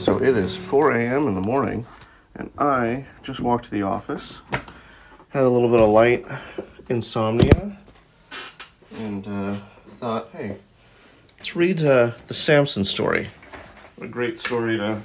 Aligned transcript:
So 0.00 0.16
it 0.16 0.34
is 0.34 0.56
4 0.56 0.92
a.m. 0.92 1.28
in 1.28 1.34
the 1.34 1.42
morning, 1.42 1.84
and 2.34 2.50
I 2.56 3.04
just 3.22 3.40
walked 3.40 3.66
to 3.66 3.70
the 3.70 3.82
office. 3.82 4.40
Had 5.28 5.44
a 5.44 5.48
little 5.48 5.68
bit 5.68 5.78
of 5.78 5.90
light 5.90 6.24
insomnia, 6.88 7.76
and 8.96 9.26
uh, 9.28 9.56
thought, 9.98 10.30
hey, 10.32 10.56
let's 11.36 11.54
read 11.54 11.82
uh, 11.82 12.12
the 12.28 12.32
Samson 12.32 12.82
story. 12.82 13.28
What 13.96 14.06
a 14.06 14.08
great 14.08 14.38
story 14.38 14.78
to 14.78 15.02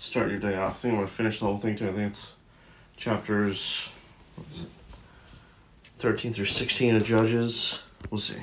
start 0.00 0.30
your 0.30 0.38
day 0.38 0.54
off. 0.54 0.76
I 0.76 0.78
think 0.78 0.92
I'm 0.92 0.98
going 1.00 1.08
to 1.08 1.14
finish 1.14 1.40
the 1.40 1.46
whole 1.46 1.58
thing 1.58 1.74
too. 1.74 1.88
I 1.88 1.92
think 1.92 2.12
it's 2.12 2.30
chapters 2.96 3.88
what 4.36 4.46
is 4.54 4.62
it, 4.62 4.68
13 5.98 6.32
through 6.32 6.44
16 6.44 6.94
of 6.94 7.02
Judges. 7.04 7.80
We'll 8.10 8.20
see. 8.20 8.42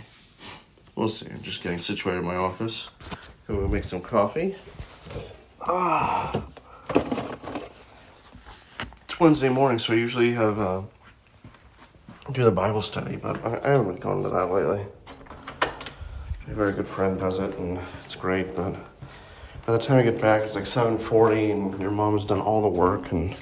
We'll 0.96 1.08
see. 1.08 1.28
I'm 1.28 1.42
just 1.44 1.64
getting 1.64 1.80
situated 1.80 2.20
in 2.20 2.26
my 2.26 2.36
office. 2.36 2.90
Go 3.48 3.66
make 3.70 3.86
some 3.86 4.02
coffee. 4.02 4.58
Ah. 5.62 6.44
It's 9.04 9.20
Wednesday 9.20 9.50
morning, 9.50 9.80
so 9.80 9.94
I 9.94 9.96
usually 9.96 10.32
have 10.32 10.60
uh, 10.60 10.82
do 12.32 12.44
the 12.44 12.52
Bible 12.52 12.82
study, 12.82 13.16
but 13.16 13.44
I, 13.46 13.60
I 13.64 13.70
haven't 13.70 13.88
been 13.88 14.02
going 14.02 14.24
to 14.24 14.30
that 14.30 14.52
lately. 14.52 14.86
A 16.48 16.54
very 16.54 16.74
good 16.74 16.88
friend 16.88 17.18
does 17.20 17.40
it, 17.40 17.58
and 17.58 17.80
it's 18.04 18.16
great. 18.16 18.56
But 18.56 18.76
by 19.66 19.74
the 19.74 19.80
time 19.80 19.98
I 19.98 20.04
get 20.04 20.22
back, 20.22 20.44
it's 20.44 20.56
like 20.56 20.66
7:40, 20.66 21.52
and 21.52 21.82
your 21.82 21.92
mom 21.92 22.14
has 22.14 22.26
done 22.26 22.42
all 22.42 22.62
the 22.62 22.68
work, 22.68 23.12
and 23.12 23.36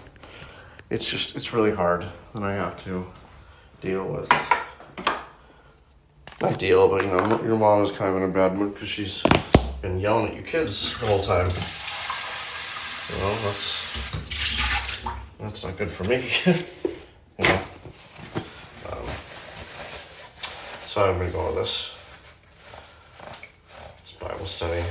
it's 0.90 1.10
just 1.10 1.36
it's 1.36 1.54
really 1.54 1.72
hard. 1.72 2.06
And 2.36 2.46
I 2.46 2.54
have 2.54 2.82
to 2.86 3.06
deal 3.82 4.08
with 4.08 4.30
not 6.42 6.60
deal, 6.60 6.88
but 6.88 7.04
you 7.04 7.10
know, 7.10 7.42
your 7.44 7.58
mom 7.58 7.84
is 7.84 7.92
kind 7.92 8.16
of 8.16 8.22
in 8.22 8.30
a 8.30 8.34
bad 8.34 8.56
mood 8.56 8.74
because 8.74 8.90
she's 8.90 9.24
been 9.82 10.00
yelling 10.00 10.28
at 10.28 10.36
you 10.36 10.42
kids 10.44 10.98
the 11.00 11.08
whole 11.08 11.22
time. 11.22 11.52
Well, 13.20 13.36
that's 13.44 14.16
that's 15.40 15.64
not 15.64 15.78
good 15.78 15.92
for 15.92 16.04
me. 16.06 16.30
Um, 17.40 19.06
so 20.86 21.10
I'm 21.10 21.18
gonna 21.18 21.32
go 21.32 21.48
with 21.48 21.56
this. 21.56 21.94
It's 24.02 24.12
Bible 24.14 24.46
study. 24.46 24.84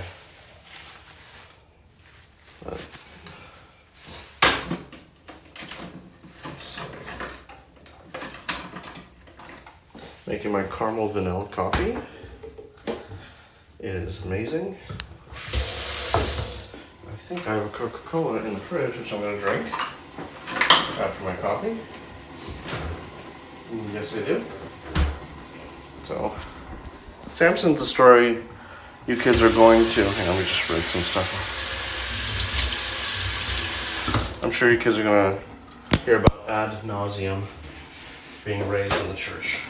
Making 10.26 10.52
my 10.52 10.62
caramel 10.64 11.08
vanilla 11.08 11.46
coffee. 11.50 11.98
It 13.78 13.94
is 13.94 14.22
amazing. 14.24 14.78
I 17.22 17.34
think 17.34 17.48
I 17.48 17.54
have 17.54 17.66
a 17.66 17.68
Coca 17.68 17.98
Cola 17.98 18.42
in 18.44 18.54
the 18.54 18.60
fridge, 18.60 18.96
which 18.98 19.12
I'm 19.12 19.20
going 19.20 19.36
to 19.36 19.40
drink 19.40 19.66
after 20.98 21.24
my 21.24 21.36
coffee. 21.36 21.78
Mm, 23.70 23.94
Yes, 23.94 24.12
I 24.16 24.22
do. 24.22 24.44
So, 26.02 26.34
Samson's 27.28 27.80
a 27.80 27.86
story 27.86 28.42
you 29.06 29.16
kids 29.16 29.40
are 29.40 29.52
going 29.52 29.84
to. 29.90 30.04
Hang 30.04 30.28
on, 30.30 30.36
just 30.38 30.68
read 30.68 30.82
some 30.82 31.02
stuff. 31.02 31.30
I'm 34.42 34.50
sure 34.50 34.72
you 34.72 34.78
kids 34.78 34.98
are 34.98 35.04
going 35.04 35.38
to 35.38 35.98
hear 36.00 36.16
about 36.16 36.48
ad 36.48 36.82
nauseum 36.82 37.44
being 38.44 38.68
raised 38.68 38.96
in 39.00 39.08
the 39.08 39.14
church. 39.14 39.60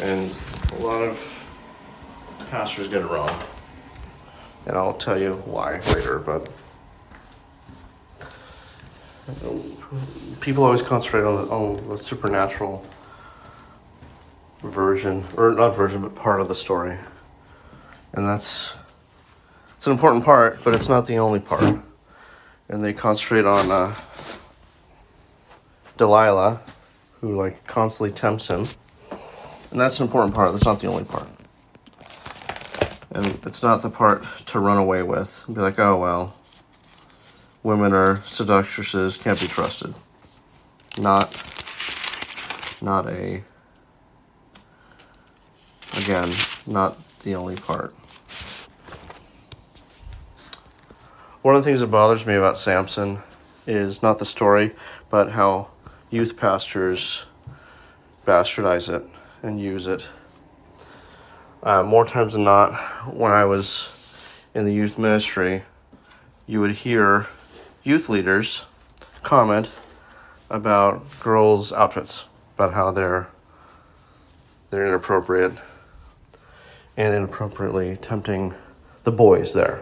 And 0.00 0.34
a 0.72 0.78
lot 0.82 1.02
of 1.02 1.20
pastors 2.50 2.88
get 2.88 3.02
it 3.02 3.06
wrong. 3.06 3.30
And 4.66 4.76
I'll 4.76 4.94
tell 4.94 5.18
you 5.18 5.34
why 5.46 5.80
later, 5.94 6.18
but 6.18 6.48
people 10.40 10.64
always 10.64 10.82
concentrate 10.82 11.22
on 11.22 11.36
the, 11.36 11.52
on 11.52 11.88
the 11.88 12.02
supernatural 12.02 12.84
version, 14.62 15.24
or 15.36 15.52
not 15.52 15.76
version, 15.76 16.02
but 16.02 16.14
part 16.14 16.40
of 16.40 16.48
the 16.48 16.54
story. 16.54 16.96
And 18.12 18.26
that's 18.26 18.74
it's 19.76 19.86
an 19.86 19.92
important 19.92 20.24
part, 20.24 20.58
but 20.64 20.74
it's 20.74 20.88
not 20.88 21.06
the 21.06 21.18
only 21.18 21.38
part. 21.38 21.78
And 22.68 22.84
they 22.84 22.92
concentrate 22.92 23.44
on 23.44 23.70
uh, 23.70 23.94
Delilah, 25.96 26.60
who 27.20 27.36
like 27.36 27.66
constantly 27.66 28.12
tempts 28.12 28.48
him. 28.48 28.66
And 29.70 29.80
that's 29.80 30.00
an 30.00 30.06
important 30.06 30.34
part. 30.34 30.52
That's 30.52 30.64
not 30.64 30.80
the 30.80 30.88
only 30.88 31.04
part. 31.04 31.28
And 33.18 33.36
it's 33.44 33.64
not 33.64 33.82
the 33.82 33.90
part 33.90 34.24
to 34.46 34.60
run 34.60 34.78
away 34.78 35.02
with 35.02 35.42
and 35.48 35.56
be 35.56 35.60
like, 35.60 35.76
oh, 35.80 35.98
well, 35.98 36.36
women 37.64 37.92
are 37.92 38.22
seductresses, 38.24 39.16
can't 39.16 39.40
be 39.40 39.48
trusted. 39.48 39.92
Not, 40.96 41.36
not 42.80 43.08
a, 43.08 43.42
again, 45.96 46.32
not 46.64 46.96
the 47.24 47.34
only 47.34 47.56
part. 47.56 47.92
One 51.42 51.56
of 51.56 51.64
the 51.64 51.68
things 51.68 51.80
that 51.80 51.88
bothers 51.88 52.24
me 52.24 52.34
about 52.34 52.56
Samson 52.56 53.18
is 53.66 54.00
not 54.00 54.20
the 54.20 54.26
story, 54.26 54.76
but 55.10 55.32
how 55.32 55.70
youth 56.10 56.36
pastors 56.36 57.26
bastardize 58.24 58.88
it 58.88 59.04
and 59.42 59.60
use 59.60 59.88
it. 59.88 60.06
Uh, 61.62 61.82
more 61.82 62.04
times 62.04 62.34
than 62.34 62.44
not, 62.44 62.72
when 63.12 63.32
I 63.32 63.44
was 63.44 64.44
in 64.54 64.64
the 64.64 64.72
youth 64.72 64.96
ministry, 64.96 65.62
you 66.46 66.60
would 66.60 66.70
hear 66.70 67.26
youth 67.82 68.08
leaders 68.08 68.64
comment 69.22 69.70
about 70.50 71.02
girls' 71.20 71.72
outfits, 71.72 72.26
about 72.56 72.72
how 72.72 72.90
they're 72.90 73.28
they're 74.70 74.86
inappropriate 74.86 75.52
and 76.96 77.14
inappropriately 77.14 77.96
tempting 77.96 78.54
the 79.04 79.12
boys 79.12 79.52
there. 79.52 79.80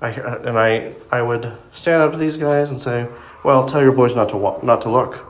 I 0.00 0.10
and 0.10 0.58
I 0.58 0.94
I 1.10 1.22
would 1.22 1.52
stand 1.72 2.02
up 2.02 2.12
to 2.12 2.18
these 2.18 2.36
guys 2.36 2.70
and 2.70 2.80
say, 2.80 3.06
"Well, 3.44 3.66
tell 3.66 3.82
your 3.82 3.92
boys 3.92 4.14
not 4.14 4.30
to 4.30 4.36
wa- 4.36 4.58
not 4.62 4.82
to 4.82 4.90
look," 4.90 5.26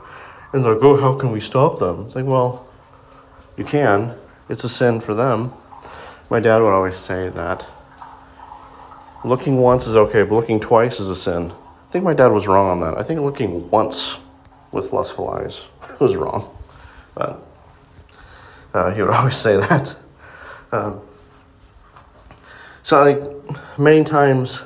and 0.53 0.63
they'll 0.63 0.79
go, 0.79 0.95
"How 0.95 1.13
can 1.13 1.31
we 1.31 1.41
stop 1.41 1.79
them?" 1.79 2.05
It's 2.05 2.15
like, 2.15 2.25
well, 2.25 2.67
you 3.57 3.63
can. 3.65 4.15
It's 4.49 4.63
a 4.63 4.69
sin 4.69 4.99
for 4.99 5.13
them. 5.13 5.53
My 6.29 6.39
dad 6.39 6.59
would 6.59 6.71
always 6.71 6.97
say 6.97 7.29
that 7.29 7.65
looking 9.23 9.57
once 9.57 9.85
is 9.85 9.95
okay, 9.95 10.23
but 10.23 10.33
looking 10.33 10.59
twice 10.59 10.99
is 10.99 11.07
a 11.07 11.15
sin. 11.15 11.51
I 11.51 11.91
think 11.91 12.03
my 12.03 12.13
dad 12.13 12.27
was 12.27 12.47
wrong 12.47 12.69
on 12.69 12.79
that. 12.79 12.97
I 12.97 13.03
think 13.03 13.21
looking 13.21 13.69
once 13.69 14.17
with 14.71 14.91
lustful 14.91 15.29
eyes 15.29 15.69
was 15.99 16.15
wrong, 16.15 16.55
but 17.13 17.43
uh, 18.73 18.91
he 18.91 19.01
would 19.01 19.11
always 19.13 19.35
say 19.35 19.57
that. 19.57 19.95
Um, 20.71 21.01
so, 22.83 22.99
like 22.99 23.79
many 23.79 24.03
times, 24.03 24.63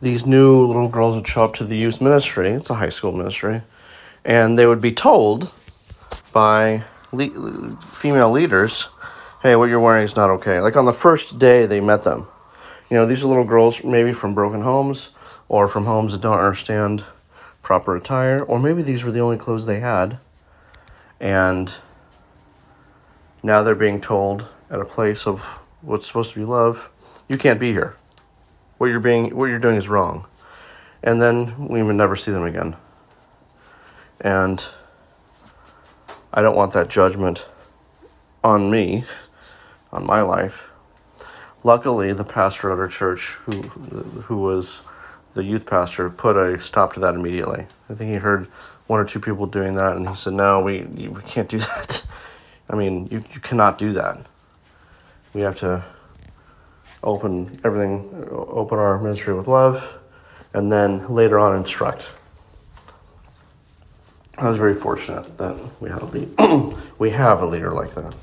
these 0.00 0.26
new 0.26 0.66
little 0.66 0.88
girls 0.88 1.14
would 1.14 1.26
show 1.26 1.44
up 1.44 1.54
to 1.54 1.64
the 1.64 1.76
youth 1.76 2.00
ministry. 2.00 2.50
It's 2.50 2.70
a 2.70 2.74
high 2.74 2.88
school 2.88 3.12
ministry, 3.12 3.62
and 4.24 4.58
they 4.58 4.66
would 4.66 4.80
be 4.80 4.92
told 4.92 5.52
by 6.32 6.82
le- 7.16 7.76
female 7.80 8.30
leaders, 8.30 8.88
"Hey, 9.42 9.56
what 9.56 9.68
you're 9.68 9.80
wearing 9.80 10.04
is 10.04 10.16
not 10.16 10.30
okay." 10.30 10.60
Like 10.60 10.76
on 10.76 10.84
the 10.84 10.92
first 10.92 11.38
day 11.38 11.66
they 11.66 11.80
met 11.80 12.04
them, 12.04 12.26
you 12.90 12.96
know, 12.96 13.06
these 13.06 13.24
are 13.24 13.28
little 13.28 13.44
girls 13.44 13.82
maybe 13.84 14.12
from 14.12 14.34
broken 14.34 14.62
homes 14.62 15.10
or 15.48 15.68
from 15.68 15.84
homes 15.84 16.12
that 16.12 16.20
don't 16.20 16.38
understand 16.38 17.04
proper 17.62 17.96
attire, 17.96 18.42
or 18.42 18.58
maybe 18.58 18.82
these 18.82 19.04
were 19.04 19.10
the 19.10 19.20
only 19.20 19.36
clothes 19.36 19.66
they 19.66 19.80
had, 19.80 20.18
and 21.20 21.74
now 23.42 23.62
they're 23.62 23.74
being 23.74 24.00
told 24.00 24.46
at 24.70 24.80
a 24.80 24.84
place 24.84 25.26
of 25.26 25.40
what's 25.80 26.06
supposed 26.06 26.32
to 26.32 26.38
be 26.38 26.44
love, 26.44 26.88
you 27.28 27.36
can't 27.36 27.60
be 27.60 27.72
here. 27.72 27.94
What 28.78 28.88
you're 28.88 29.00
being, 29.00 29.34
what 29.36 29.46
you're 29.46 29.58
doing 29.58 29.76
is 29.76 29.88
wrong, 29.88 30.26
and 31.02 31.20
then 31.20 31.68
we 31.68 31.82
would 31.82 31.96
never 31.96 32.16
see 32.16 32.30
them 32.30 32.44
again. 32.44 32.76
And 34.20 34.64
I 36.36 36.42
don't 36.42 36.56
want 36.56 36.72
that 36.72 36.88
judgment 36.88 37.46
on 38.42 38.68
me, 38.68 39.04
on 39.92 40.04
my 40.04 40.20
life. 40.20 40.64
Luckily, 41.62 42.12
the 42.12 42.24
pastor 42.24 42.72
at 42.72 42.78
our 42.78 42.88
church, 42.88 43.38
who 43.44 43.62
who 43.62 44.38
was 44.38 44.80
the 45.34 45.44
youth 45.44 45.64
pastor, 45.64 46.10
put 46.10 46.36
a 46.36 46.60
stop 46.60 46.92
to 46.94 47.00
that 47.00 47.14
immediately. 47.14 47.64
I 47.88 47.94
think 47.94 48.10
he 48.10 48.16
heard 48.16 48.48
one 48.88 48.98
or 48.98 49.04
two 49.04 49.20
people 49.20 49.46
doing 49.46 49.76
that, 49.76 49.96
and 49.96 50.08
he 50.08 50.14
said, 50.16 50.32
"No, 50.32 50.60
we 50.60 50.82
we 50.82 51.22
can't 51.22 51.48
do 51.48 51.58
that. 51.70 52.04
I 52.68 52.74
mean, 52.74 53.06
you 53.12 53.22
you 53.32 53.40
cannot 53.40 53.78
do 53.78 53.92
that. 53.92 54.18
We 55.34 55.40
have 55.42 55.54
to 55.60 55.84
open 57.04 57.60
everything, 57.64 58.26
open 58.30 58.80
our 58.80 59.00
ministry 59.00 59.34
with 59.34 59.46
love, 59.46 59.84
and 60.52 60.70
then 60.70 61.08
later 61.14 61.38
on 61.38 61.54
instruct." 61.56 62.10
I 64.36 64.48
was 64.48 64.58
very 64.58 64.74
fortunate 64.74 65.38
that 65.38 65.56
we 65.80 65.88
had 65.88 66.02
a 66.02 66.06
lead. 66.06 66.28
we 66.98 67.10
have 67.10 67.42
a 67.42 67.46
leader 67.46 67.72
like 67.72 67.94
that. 67.94 68.14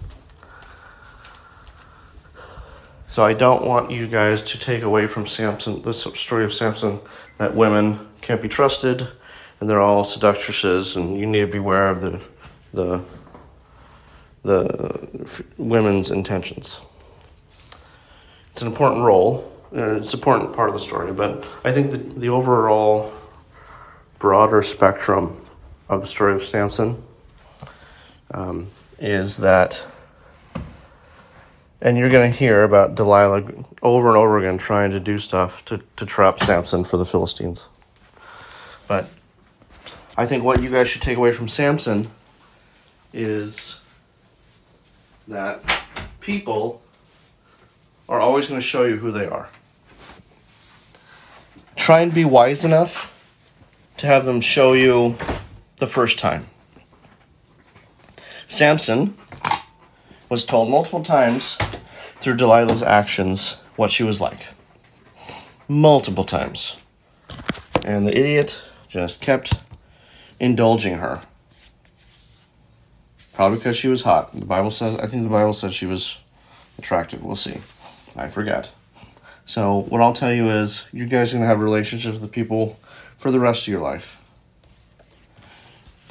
So 3.08 3.24
I 3.26 3.34
don't 3.34 3.66
want 3.66 3.92
you 3.92 4.08
guys 4.08 4.42
to 4.44 4.60
take 4.60 4.84
away 4.84 5.08
from 5.08 5.28
Samson, 5.28 5.82
this 5.82 6.04
story 6.04 6.46
of 6.46 6.54
Samson, 6.54 7.00
that 7.38 7.54
women 7.54 8.08
can't 8.22 8.42
be 8.42 8.48
trusted 8.48 9.08
and 9.60 9.70
they're 9.70 9.82
all 9.82 10.04
seductresses 10.04 10.96
and 10.96 11.20
you 11.20 11.26
need 11.26 11.42
to 11.42 11.48
beware 11.48 11.90
of 11.90 12.02
the, 12.02 12.22
the, 12.74 13.04
the 14.44 15.44
women's 15.58 16.12
intentions. 16.12 16.82
It's 18.52 18.62
an 18.62 18.68
important 18.68 19.04
role. 19.04 19.52
Uh, 19.76 19.96
it's 19.96 20.14
an 20.14 20.20
important 20.20 20.54
part 20.54 20.70
of 20.70 20.76
the 20.76 20.82
story, 20.82 21.14
but 21.14 21.46
I 21.64 21.72
think 21.72 21.92
the, 21.92 21.98
the 21.98 22.30
overall 22.30 23.14
broader 24.20 24.62
spectrum 24.62 25.38
of 25.92 26.02
the 26.02 26.08
story 26.08 26.34
of 26.34 26.44
Samson 26.44 27.04
um, 28.34 28.68
is 28.98 29.38
that, 29.38 29.86
and 31.82 31.98
you're 31.98 32.10
going 32.10 32.32
to 32.32 32.38
hear 32.38 32.64
about 32.64 32.96
Delilah 32.96 33.44
over 33.84 34.08
and 34.08 34.18
over 34.18 34.40
again 34.40 34.58
trying 34.58 34.92
to 34.92 35.00
do 35.00 35.20
stuff 35.20 35.64
to, 35.66 35.82
to 35.98 36.06
trap 36.06 36.40
Samson 36.40 36.86
for 36.86 36.96
the 36.98 37.06
Philistines. 37.06 37.66
But 38.88 39.08
I 40.18 40.26
think 40.26 40.44
what 40.44 40.64
you 40.64 40.70
guys 40.70 40.88
should 40.88 41.02
take 41.02 41.18
away 41.18 41.34
from 41.34 41.50
Samson 41.50 42.10
is 43.14 43.80
that 45.28 45.62
people 46.22 46.82
are 48.08 48.20
always 48.20 48.48
going 48.48 48.60
to 48.60 48.66
show 48.66 48.86
you 48.86 48.96
who 48.96 49.12
they 49.12 49.26
are. 49.26 49.50
Try 51.76 52.02
and 52.02 52.14
be 52.14 52.24
wise 52.26 52.64
enough 52.64 53.10
to 53.98 54.08
have 54.08 54.26
them 54.26 54.40
show 54.40 54.74
you 54.74 55.18
the 55.82 55.88
first 55.88 56.20
time. 56.20 56.46
Samson 58.48 59.18
was 60.30 60.46
told 60.46 60.70
multiple 60.70 61.02
times 61.02 61.58
through 62.20 62.38
Delilah's 62.38 62.84
actions 62.84 63.56
what 63.78 63.90
she 63.90 64.04
was 64.04 64.22
like. 64.22 64.50
Multiple 65.68 66.24
times. 66.24 66.78
And 67.84 68.06
the 68.06 68.16
idiot 68.16 68.64
just 68.90 69.22
kept 69.22 69.56
indulging 70.40 71.00
her. 71.00 71.20
Probably 73.34 73.58
because 73.58 73.76
she 73.76 73.88
was 73.88 74.04
hot. 74.04 74.34
The 74.34 74.46
Bible 74.46 74.70
says, 74.70 75.00
I 75.00 75.08
think 75.08 75.24
the 75.24 75.30
Bible 75.30 75.54
says 75.54 75.74
she 75.74 75.88
was 75.88 76.20
attractive. 76.78 77.24
We'll 77.24 77.36
see. 77.36 77.58
I 78.16 78.30
forget. 78.30 78.72
So, 79.46 79.80
what 79.90 80.00
I'll 80.00 80.14
tell 80.14 80.32
you 80.32 80.48
is, 80.48 80.86
you 80.94 81.08
guys 81.08 81.34
are 81.34 81.38
going 81.38 81.42
to 81.42 81.48
have 81.48 81.60
relationships 81.60 82.20
with 82.20 82.32
people 82.32 82.80
for 83.18 83.32
the 83.32 83.40
rest 83.40 83.64
of 83.64 83.72
your 83.72 83.82
life. 83.82 84.21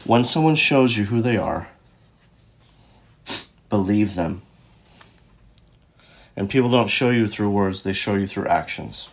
When 0.06 0.24
someone 0.24 0.56
shows 0.56 0.96
you 0.96 1.04
who 1.04 1.20
they 1.20 1.36
are, 1.36 1.68
believe 3.68 4.14
them. 4.14 4.42
And 6.36 6.48
people 6.48 6.70
don't 6.70 6.88
show 6.88 7.10
you 7.10 7.26
through 7.26 7.50
words, 7.50 7.82
they 7.82 7.92
show 7.92 8.14
you 8.14 8.26
through 8.26 8.46
actions. 8.46 9.08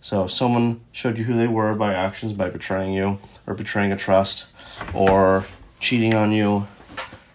So 0.00 0.24
if 0.24 0.30
someone 0.30 0.80
showed 0.92 1.18
you 1.18 1.24
who 1.24 1.34
they 1.34 1.46
were 1.46 1.74
by 1.74 1.92
actions, 1.92 2.32
by 2.32 2.50
betraying 2.50 2.94
you, 2.94 3.18
or 3.46 3.54
betraying 3.54 3.92
a 3.92 3.96
trust, 3.96 4.46
or 4.94 5.44
cheating 5.80 6.14
on 6.14 6.32
you, 6.32 6.66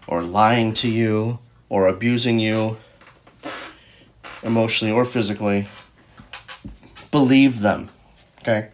or 0.08 0.22
lying 0.22 0.74
to 0.74 0.88
you, 0.88 1.38
or 1.68 1.86
abusing 1.86 2.38
you, 2.38 2.76
emotionally 4.42 4.92
or 4.92 5.04
physically, 5.04 5.66
believe 7.10 7.60
them. 7.60 7.88
Okay? 8.40 8.68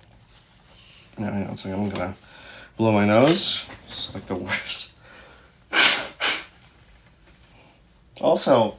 Now, 1.19 1.33
hang 1.33 1.47
on 1.47 1.55
a 1.55 1.57
second. 1.57 1.81
I'm 1.81 1.89
gonna 1.91 2.15
blow 2.77 2.93
my 2.93 3.07
nose. 3.07 3.67
It's 3.89 4.15
like 4.15 4.27
the 4.27 4.35
worst. 4.35 4.91
also, 8.21 8.77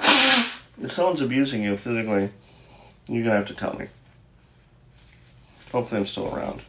if 0.00 0.92
someone's 0.92 1.20
abusing 1.20 1.62
you 1.62 1.76
physically, 1.76 2.30
you're 3.08 3.24
gonna 3.24 3.36
have 3.36 3.48
to 3.48 3.54
tell 3.54 3.74
me. 3.74 3.86
Hopefully, 5.72 6.00
I'm 6.00 6.06
still 6.06 6.34
around. 6.34 6.62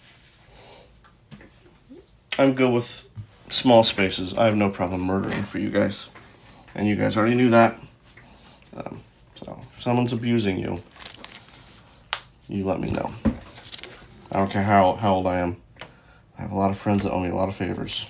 I'm 2.40 2.54
good 2.54 2.74
with 2.74 3.08
small 3.50 3.84
spaces. 3.84 4.34
I 4.34 4.46
have 4.46 4.56
no 4.56 4.70
problem 4.70 5.02
murdering 5.02 5.44
for 5.44 5.60
you 5.60 5.70
guys. 5.70 6.08
And 6.74 6.88
you 6.88 6.96
guys 6.96 7.18
already 7.18 7.36
knew 7.36 7.50
that. 7.52 7.80
Um, 8.76 9.04
so, 9.36 9.60
if 9.76 9.84
someone's 9.84 10.14
abusing 10.14 10.58
you, 10.58 10.80
you 12.48 12.66
let 12.66 12.80
me 12.80 12.90
know. 12.90 13.12
I 14.32 14.38
don't 14.38 14.50
care 14.50 14.64
how, 14.64 14.94
how 14.94 15.16
old 15.16 15.28
I 15.28 15.38
am. 15.40 15.58
I 16.38 16.42
have 16.42 16.52
a 16.52 16.58
lot 16.58 16.72
of 16.72 16.78
friends 16.78 17.04
that 17.04 17.12
owe 17.12 17.20
me 17.20 17.30
a 17.30 17.36
lot 17.36 17.50
of 17.50 17.56
favors. 17.56 18.10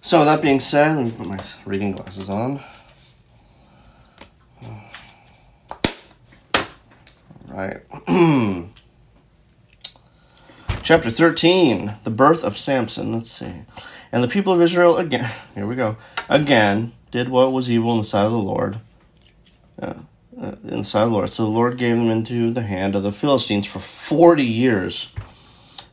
So, 0.00 0.24
that 0.24 0.42
being 0.42 0.60
said, 0.60 0.96
let 0.96 1.04
me 1.04 1.10
put 1.10 1.26
my 1.26 1.40
reading 1.64 1.92
glasses 1.92 2.28
on. 2.28 2.60
Right. 7.48 7.80
Chapter 10.82 11.10
13 11.10 11.94
The 12.02 12.10
birth 12.10 12.44
of 12.44 12.56
Samson. 12.58 13.12
Let's 13.12 13.30
see. 13.30 13.52
And 14.10 14.24
the 14.24 14.28
people 14.28 14.52
of 14.52 14.60
Israel 14.60 14.96
again, 14.96 15.30
here 15.54 15.66
we 15.66 15.76
go, 15.76 15.96
again 16.28 16.92
did 17.10 17.28
what 17.28 17.52
was 17.52 17.70
evil 17.70 17.92
in 17.92 17.98
the 17.98 18.04
sight 18.04 18.24
of 18.24 18.32
the 18.32 18.38
Lord. 18.38 18.78
Uh, 19.80 19.94
uh, 20.42 20.56
in 20.64 20.82
the 20.82 20.90
the 20.92 21.06
Lord. 21.06 21.30
So 21.30 21.44
the 21.44 21.50
Lord 21.50 21.78
gave 21.78 21.96
them 21.96 22.10
into 22.10 22.52
the 22.52 22.62
hand 22.62 22.96
of 22.96 23.04
the 23.04 23.12
Philistines 23.12 23.66
for 23.66 23.78
40 23.78 24.44
years. 24.44 25.14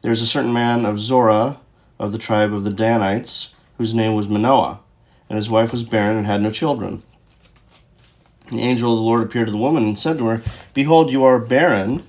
There 0.02 0.10
was 0.10 0.22
a 0.22 0.26
certain 0.26 0.54
man 0.54 0.86
of 0.86 0.98
Zorah 0.98 1.60
of 2.00 2.12
the 2.12 2.18
tribe 2.18 2.54
of 2.54 2.64
the 2.64 2.72
Danites 2.72 3.54
whose 3.78 3.94
name 3.94 4.16
was 4.16 4.28
Manoah, 4.28 4.80
and 5.30 5.38
his 5.38 5.50
wife 5.50 5.72
was 5.72 5.84
barren 5.84 6.18
and 6.18 6.26
had 6.26 6.42
no 6.42 6.52
children. 6.52 7.04
The 8.52 8.62
angel 8.62 8.92
of 8.92 8.98
the 8.98 9.06
Lord 9.06 9.22
appeared 9.22 9.48
to 9.48 9.52
the 9.52 9.58
woman 9.58 9.84
and 9.84 10.00
said 10.00 10.18
to 10.18 10.28
her, 10.28 10.42
Behold, 10.74 11.12
you 11.12 11.24
are 11.24 11.38
barren 11.38 12.04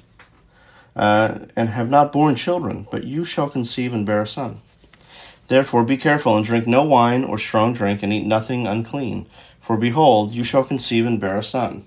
uh, 0.96 1.40
and 1.54 1.68
have 1.68 1.90
not 1.90 2.12
borne 2.12 2.34
children, 2.36 2.86
but 2.90 3.04
you 3.04 3.24
shall 3.24 3.50
conceive 3.50 3.92
and 3.92 4.06
bear 4.06 4.22
a 4.22 4.26
son. 4.26 4.56
Therefore 5.48 5.84
be 5.84 5.96
careful 5.96 6.36
and 6.36 6.44
drink 6.46 6.66
no 6.66 6.84
wine 6.84 7.24
or 7.24 7.36
strong 7.36 7.74
drink, 7.74 8.02
and 8.02 8.12
eat 8.12 8.24
nothing 8.24 8.66
unclean. 8.66 9.26
For 9.60 9.76
behold, 9.76 10.32
you 10.32 10.44
shall 10.44 10.64
conceive 10.64 11.04
and 11.04 11.20
bear 11.20 11.36
a 11.36 11.44
son. 11.44 11.84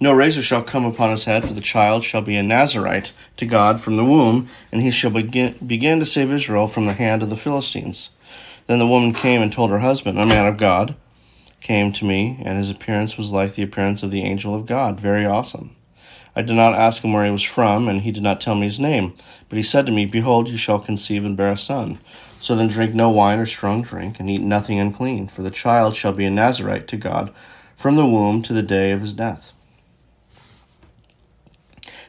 No 0.00 0.12
razor 0.12 0.42
shall 0.42 0.62
come 0.62 0.84
upon 0.84 1.10
his 1.10 1.24
head, 1.24 1.44
for 1.44 1.52
the 1.52 1.60
child 1.60 2.02
shall 2.02 2.22
be 2.22 2.36
a 2.36 2.42
Nazarite 2.42 3.12
to 3.36 3.46
God 3.46 3.80
from 3.80 3.96
the 3.96 4.04
womb, 4.04 4.48
and 4.72 4.82
he 4.82 4.90
shall 4.90 5.10
begin, 5.10 5.56
begin 5.64 6.00
to 6.00 6.06
save 6.06 6.32
Israel 6.32 6.66
from 6.66 6.86
the 6.86 6.92
hand 6.92 7.22
of 7.22 7.30
the 7.30 7.36
Philistines. 7.36 8.10
Then 8.66 8.80
the 8.80 8.86
woman 8.86 9.12
came 9.12 9.40
and 9.40 9.52
told 9.52 9.70
her 9.70 9.78
husband, 9.78 10.18
A 10.18 10.26
man 10.26 10.46
of 10.46 10.56
God 10.56 10.96
came 11.60 11.92
to 11.92 12.04
me, 12.04 12.38
and 12.44 12.58
his 12.58 12.70
appearance 12.70 13.16
was 13.16 13.32
like 13.32 13.54
the 13.54 13.62
appearance 13.62 14.02
of 14.02 14.10
the 14.10 14.22
angel 14.22 14.54
of 14.54 14.66
God, 14.66 14.98
very 14.98 15.24
awesome. 15.24 15.76
I 16.36 16.42
did 16.42 16.56
not 16.56 16.74
ask 16.74 17.04
him 17.04 17.12
where 17.12 17.24
he 17.24 17.30
was 17.30 17.44
from, 17.44 17.88
and 17.88 18.02
he 18.02 18.10
did 18.10 18.22
not 18.22 18.40
tell 18.40 18.56
me 18.56 18.64
his 18.64 18.80
name. 18.80 19.14
But 19.48 19.56
he 19.56 19.62
said 19.62 19.86
to 19.86 19.92
me, 19.92 20.04
Behold, 20.04 20.48
you 20.48 20.56
shall 20.56 20.80
conceive 20.80 21.24
and 21.24 21.36
bear 21.36 21.50
a 21.50 21.56
son. 21.58 22.00
So 22.40 22.56
then 22.56 22.68
drink 22.68 22.94
no 22.94 23.08
wine 23.08 23.38
or 23.38 23.46
strong 23.46 23.82
drink, 23.82 24.18
and 24.18 24.28
eat 24.28 24.40
nothing 24.40 24.80
unclean, 24.80 25.28
for 25.28 25.42
the 25.42 25.50
child 25.50 25.94
shall 25.94 26.12
be 26.12 26.24
a 26.24 26.30
Nazarite 26.30 26.88
to 26.88 26.96
God 26.96 27.32
from 27.76 27.94
the 27.94 28.06
womb 28.06 28.42
to 28.42 28.52
the 28.52 28.62
day 28.62 28.90
of 28.90 29.00
his 29.00 29.12
death. 29.12 29.53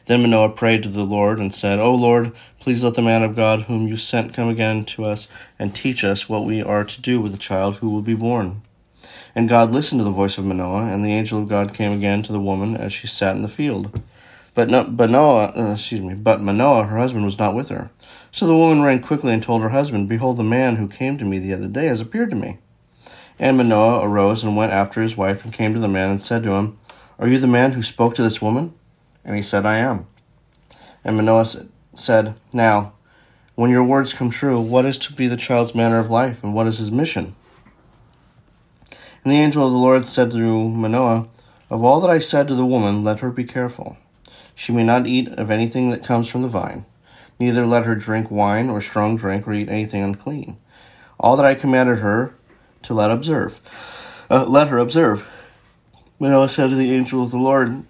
Then 0.06 0.22
Manoah 0.22 0.52
prayed 0.52 0.84
to 0.84 0.88
the 0.88 1.04
Lord 1.04 1.40
and 1.40 1.52
said, 1.52 1.80
O 1.80 1.92
Lord, 1.92 2.32
please 2.60 2.84
let 2.84 2.94
the 2.94 3.02
man 3.02 3.24
of 3.24 3.34
God 3.34 3.62
whom 3.62 3.88
you 3.88 3.96
sent 3.96 4.32
come 4.32 4.48
again 4.48 4.84
to 4.86 5.04
us 5.04 5.26
and 5.58 5.74
teach 5.74 6.04
us 6.04 6.28
what 6.28 6.44
we 6.44 6.62
are 6.62 6.84
to 6.84 7.00
do 7.02 7.20
with 7.20 7.32
the 7.32 7.38
child 7.38 7.76
who 7.76 7.90
will 7.90 8.02
be 8.02 8.14
born. 8.14 8.62
And 9.34 9.48
God 9.48 9.70
listened 9.70 10.00
to 10.00 10.04
the 10.04 10.10
voice 10.10 10.38
of 10.38 10.44
Manoah, 10.44 10.92
and 10.92 11.04
the 11.04 11.12
angel 11.12 11.40
of 11.40 11.48
God 11.48 11.74
came 11.74 11.92
again 11.92 12.22
to 12.22 12.32
the 12.32 12.40
woman 12.40 12.76
as 12.76 12.92
she 12.92 13.06
sat 13.06 13.36
in 13.36 13.42
the 13.42 13.48
field. 13.48 14.00
But 14.54 14.70
no, 14.70 14.84
but 14.84 15.10
Noah, 15.10 15.52
uh, 15.54 15.72
excuse 15.72 16.00
me, 16.00 16.14
but 16.14 16.40
Manoah, 16.40 16.84
her 16.84 16.96
husband, 16.96 17.24
was 17.24 17.38
not 17.38 17.54
with 17.54 17.68
her. 17.68 17.90
So 18.30 18.46
the 18.46 18.56
woman 18.56 18.82
ran 18.82 19.00
quickly 19.00 19.34
and 19.34 19.42
told 19.42 19.60
her 19.62 19.68
husband, 19.68 20.08
Behold, 20.08 20.38
the 20.38 20.44
man 20.44 20.76
who 20.76 20.88
came 20.88 21.18
to 21.18 21.24
me 21.24 21.38
the 21.38 21.52
other 21.52 21.68
day 21.68 21.86
has 21.86 22.00
appeared 22.00 22.30
to 22.30 22.36
me. 22.36 22.58
And 23.38 23.58
Manoah 23.58 24.08
arose 24.08 24.44
and 24.44 24.56
went 24.56 24.72
after 24.72 25.02
his 25.02 25.16
wife 25.16 25.44
and 25.44 25.52
came 25.52 25.74
to 25.74 25.80
the 25.80 25.88
man 25.88 26.10
and 26.10 26.22
said 26.22 26.42
to 26.44 26.52
him, 26.52 26.78
Are 27.18 27.28
you 27.28 27.38
the 27.38 27.46
man 27.46 27.72
who 27.72 27.82
spoke 27.82 28.14
to 28.14 28.22
this 28.22 28.40
woman? 28.40 28.72
And 29.26 29.34
he 29.34 29.42
said, 29.42 29.66
I 29.66 29.78
am. 29.78 30.06
And 31.04 31.16
Manoah 31.16 31.46
said, 31.94 32.36
Now, 32.54 32.94
when 33.56 33.70
your 33.70 33.82
words 33.82 34.14
come 34.14 34.30
true, 34.30 34.60
what 34.60 34.86
is 34.86 34.98
to 34.98 35.12
be 35.12 35.26
the 35.26 35.36
child's 35.36 35.74
manner 35.74 35.98
of 35.98 36.10
life, 36.10 36.44
and 36.44 36.54
what 36.54 36.68
is 36.68 36.78
his 36.78 36.92
mission? 36.92 37.34
And 38.90 39.32
the 39.32 39.40
angel 39.40 39.66
of 39.66 39.72
the 39.72 39.78
Lord 39.78 40.06
said 40.06 40.30
to 40.30 40.68
Manoah, 40.68 41.28
Of 41.70 41.82
all 41.82 42.00
that 42.00 42.10
I 42.10 42.20
said 42.20 42.46
to 42.48 42.54
the 42.54 42.64
woman, 42.64 43.02
let 43.02 43.18
her 43.18 43.32
be 43.32 43.44
careful. 43.44 43.96
She 44.54 44.72
may 44.72 44.84
not 44.84 45.08
eat 45.08 45.28
of 45.30 45.50
anything 45.50 45.90
that 45.90 46.04
comes 46.04 46.28
from 46.28 46.42
the 46.42 46.48
vine, 46.48 46.86
neither 47.40 47.66
let 47.66 47.82
her 47.82 47.96
drink 47.96 48.30
wine 48.30 48.70
or 48.70 48.80
strong 48.80 49.16
drink 49.16 49.48
or 49.48 49.52
eat 49.52 49.68
anything 49.68 50.02
unclean. 50.02 50.56
All 51.18 51.36
that 51.36 51.46
I 51.46 51.56
commanded 51.56 51.98
her 51.98 52.34
to 52.82 52.94
let 52.94 53.10
observe, 53.10 53.60
uh, 54.30 54.44
let 54.46 54.68
her 54.68 54.78
observe. 54.78 55.28
Manoah 56.20 56.48
said 56.48 56.70
to 56.70 56.76
the 56.76 56.94
angel 56.94 57.24
of 57.24 57.32
the 57.32 57.38
Lord, 57.38 57.84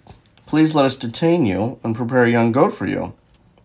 Please 0.47 0.73
let 0.73 0.85
us 0.85 0.95
detain 0.95 1.45
you 1.45 1.77
and 1.83 1.93
prepare 1.93 2.23
a 2.23 2.31
young 2.31 2.53
goat 2.53 2.69
for 2.69 2.87
you. 2.87 3.13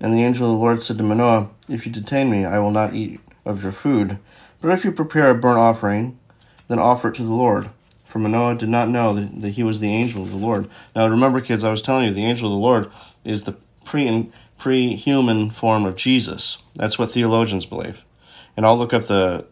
And 0.01 0.13
the 0.13 0.25
angel 0.25 0.51
of 0.51 0.59
the 0.59 0.59
Lord 0.59 0.83
said 0.83 0.97
to 0.97 1.05
Manoah, 1.05 1.49
If 1.69 1.87
you 1.87 1.93
detain 1.93 2.29
me, 2.29 2.45
I 2.45 2.59
will 2.59 2.73
not 2.73 2.93
eat 2.93 3.21
of 3.45 3.63
your 3.63 3.71
food, 3.71 4.19
But 4.61 4.73
if 4.73 4.85
you 4.85 4.91
prepare 4.91 5.31
a 5.31 5.35
burnt 5.35 5.59
offering, 5.59 6.19
then 6.67 6.81
offer 6.81 7.09
it 7.09 7.15
to 7.15 7.23
the 7.23 7.33
Lord. 7.33 7.71
For 8.05 8.19
Manoah 8.19 8.57
did 8.57 8.69
not 8.69 8.89
know 8.89 9.15
that, 9.15 9.51
he 9.51 9.63
was 9.63 9.79
the 9.79 9.93
angel 9.93 10.23
of 10.23 10.31
the 10.33 10.37
Lord. 10.37 10.69
Now 10.95 11.09
remember, 11.09 11.41
kids, 11.41 11.63
I 11.63 11.71
was 11.71 11.83
telling 11.83 12.07
you 12.07 12.13
the 12.13 12.27
angel 12.27 12.49
of 12.49 12.53
the 12.53 12.59
Lord 12.59 12.91
is 13.25 13.45
the 13.45 13.57
pre 13.85 14.31
pre 14.59 14.97
human 14.97 15.51
form 15.51 15.85
of 15.85 15.97
Jesus. 15.97 16.59
That's 16.75 16.99
what 16.99 17.13
theologians 17.13 17.65
believe. 17.65 18.05
And 18.57 18.67
I'll 18.67 18.77
look 18.77 18.93
up 18.93 19.05
the 19.05 19.47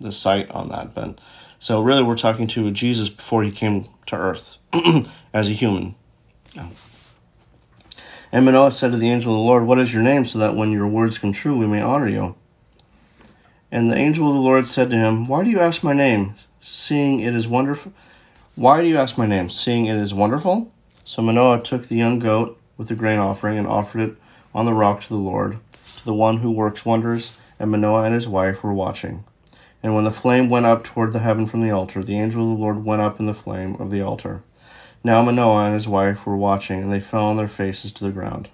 the 0.00 0.12
site 0.12 0.50
on 0.50 0.68
that. 0.68 0.94
But 0.94 1.20
so 1.58 1.82
really, 1.82 2.02
we're 2.02 2.14
talking 2.14 2.46
to 2.48 2.70
Jesus 2.70 3.10
before 3.10 3.42
he 3.42 3.50
came 3.50 3.86
to 4.06 4.16
earth 4.16 4.56
as 5.34 5.50
a 5.50 5.52
human. 5.52 5.94
And 8.32 8.44
Manoah 8.44 8.70
said 8.70 8.90
to 8.92 8.96
the 8.96 9.10
angel 9.10 9.32
of 9.32 9.38
the 9.38 9.44
Lord, 9.44 9.66
What 9.66 9.78
is 9.78 9.94
your 9.94 10.02
name, 10.02 10.24
so 10.24 10.38
that 10.38 10.56
when 10.56 10.72
your 10.72 10.86
words 10.88 11.18
come 11.18 11.32
true, 11.32 11.56
we 11.56 11.66
may 11.66 11.80
honor 11.80 12.08
you? 12.08 12.34
And 13.70 13.90
the 13.90 13.96
angel 13.96 14.28
of 14.28 14.34
the 14.34 14.40
Lord 14.40 14.66
said 14.66 14.90
to 14.90 14.96
him, 14.96 15.26
Why 15.26 15.44
do 15.44 15.50
you 15.50 15.60
ask 15.60 15.82
my 15.82 15.92
name, 15.92 16.34
seeing 16.60 17.20
it 17.20 17.34
is 17.34 17.48
wonderful? 17.48 17.92
Why 18.56 18.80
do 18.80 18.86
you 18.86 18.96
ask 18.96 19.18
my 19.18 19.26
name, 19.26 19.50
seeing 19.50 19.86
it 19.86 19.96
is 19.96 20.14
wonderful? 20.14 20.72
So 21.04 21.22
Manoah 21.22 21.60
took 21.60 21.86
the 21.86 21.96
young 21.96 22.18
goat 22.18 22.60
with 22.76 22.88
the 22.88 22.94
grain 22.94 23.18
offering 23.18 23.58
and 23.58 23.66
offered 23.66 24.00
it 24.00 24.16
on 24.54 24.66
the 24.66 24.74
rock 24.74 25.00
to 25.02 25.08
the 25.08 25.16
Lord, 25.16 25.58
to 25.96 26.04
the 26.04 26.14
one 26.14 26.38
who 26.38 26.50
works 26.50 26.86
wonders, 26.86 27.38
and 27.58 27.70
Manoah 27.70 28.04
and 28.04 28.14
his 28.14 28.28
wife 28.28 28.62
were 28.62 28.72
watching. 28.72 29.24
And 29.82 29.94
when 29.94 30.04
the 30.04 30.10
flame 30.10 30.48
went 30.48 30.66
up 30.66 30.82
toward 30.82 31.12
the 31.12 31.18
heaven 31.18 31.46
from 31.46 31.60
the 31.60 31.70
altar, 31.70 32.02
the 32.02 32.18
angel 32.18 32.42
of 32.42 32.56
the 32.56 32.62
Lord 32.62 32.84
went 32.84 33.02
up 33.02 33.20
in 33.20 33.26
the 33.26 33.34
flame 33.34 33.74
of 33.76 33.90
the 33.90 34.00
altar. 34.00 34.42
Now 35.06 35.20
Manoah 35.20 35.66
and 35.66 35.74
his 35.74 35.86
wife 35.86 36.26
were 36.26 36.34
watching, 36.34 36.82
and 36.82 36.90
they 36.90 36.98
fell 36.98 37.26
on 37.26 37.36
their 37.36 37.46
faces 37.46 37.92
to 37.92 38.04
the 38.04 38.12
ground. 38.12 38.48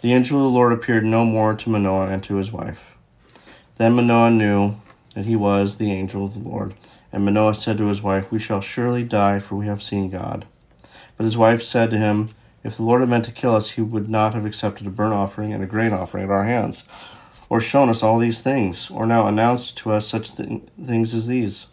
The 0.00 0.12
angel 0.12 0.38
of 0.38 0.44
the 0.44 0.50
Lord 0.50 0.72
appeared 0.72 1.04
no 1.04 1.24
more 1.24 1.54
to 1.54 1.68
Manoah 1.68 2.06
and 2.06 2.22
to 2.22 2.36
his 2.36 2.52
wife. 2.52 2.96
Then 3.74 3.94
Manoah 3.94 4.30
knew 4.30 4.76
that 5.16 5.24
he 5.24 5.34
was 5.34 5.76
the 5.76 5.90
angel 5.90 6.24
of 6.24 6.34
the 6.34 6.48
Lord. 6.48 6.74
And 7.12 7.24
Manoah 7.24 7.54
said 7.54 7.78
to 7.78 7.86
his 7.86 8.00
wife, 8.00 8.30
We 8.30 8.38
shall 8.38 8.60
surely 8.60 9.02
die, 9.02 9.40
for 9.40 9.56
we 9.56 9.66
have 9.66 9.82
seen 9.82 10.08
God. 10.08 10.46
But 11.16 11.24
his 11.24 11.36
wife 11.36 11.62
said 11.62 11.90
to 11.90 11.98
him, 11.98 12.30
If 12.62 12.76
the 12.76 12.84
Lord 12.84 13.00
had 13.00 13.10
meant 13.10 13.24
to 13.24 13.32
kill 13.32 13.56
us, 13.56 13.70
he 13.70 13.80
would 13.80 14.08
not 14.08 14.34
have 14.34 14.46
accepted 14.46 14.86
a 14.86 14.90
burnt 14.90 15.14
offering 15.14 15.52
and 15.52 15.64
a 15.64 15.66
grain 15.66 15.92
offering 15.92 16.22
at 16.22 16.30
our 16.30 16.44
hands, 16.44 16.84
or 17.48 17.60
shown 17.60 17.88
us 17.88 18.04
all 18.04 18.18
these 18.18 18.40
things, 18.40 18.88
or 18.88 19.04
now 19.04 19.26
announced 19.26 19.76
to 19.78 19.90
us 19.90 20.06
such 20.06 20.36
th- 20.36 20.62
things 20.80 21.12
as 21.12 21.26
these. 21.26 21.66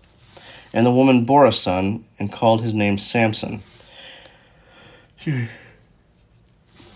And 0.77 0.85
the 0.85 0.91
woman 0.91 1.25
bore 1.25 1.43
a 1.43 1.51
son 1.51 2.05
and 2.19 2.31
called 2.31 2.61
his 2.61 2.75
name 2.75 2.99
Samson. 2.99 3.61
And 5.25 5.49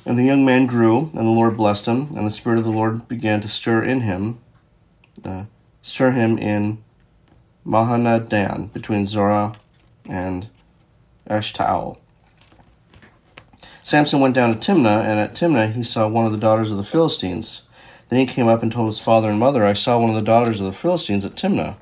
the 0.05 0.23
young 0.23 0.45
man 0.45 0.67
grew, 0.67 0.99
and 0.99 1.25
the 1.25 1.31
Lord 1.31 1.57
blessed 1.57 1.87
him, 1.87 2.11
and 2.15 2.27
the 2.27 2.29
Spirit 2.29 2.59
of 2.59 2.63
the 2.63 2.69
Lord 2.69 3.07
began 3.07 3.41
to 3.41 3.49
stir 3.49 3.83
in 3.83 4.01
him, 4.01 4.39
uh, 5.25 5.45
stir 5.81 6.11
him 6.11 6.37
in 6.37 6.83
Mahaneh-dan, 7.65 8.67
between 8.67 9.07
Zorah 9.07 9.53
and 10.07 10.47
Eshtaol. 11.27 11.97
Samson 13.81 14.19
went 14.19 14.35
down 14.35 14.55
to 14.55 14.59
Timnah, 14.59 15.03
and 15.03 15.19
at 15.19 15.33
Timnah 15.33 15.73
he 15.73 15.81
saw 15.81 16.07
one 16.07 16.27
of 16.27 16.31
the 16.31 16.37
daughters 16.37 16.69
of 16.69 16.77
the 16.77 16.83
Philistines. 16.83 17.63
Then 18.09 18.19
he 18.19 18.27
came 18.27 18.47
up 18.47 18.61
and 18.61 18.71
told 18.71 18.89
his 18.89 18.99
father 18.99 19.31
and 19.31 19.39
mother, 19.39 19.65
I 19.65 19.73
saw 19.73 19.97
one 19.97 20.11
of 20.11 20.15
the 20.15 20.21
daughters 20.21 20.59
of 20.59 20.67
the 20.67 20.71
Philistines 20.71 21.25
at 21.25 21.31
Timnah. 21.31 21.77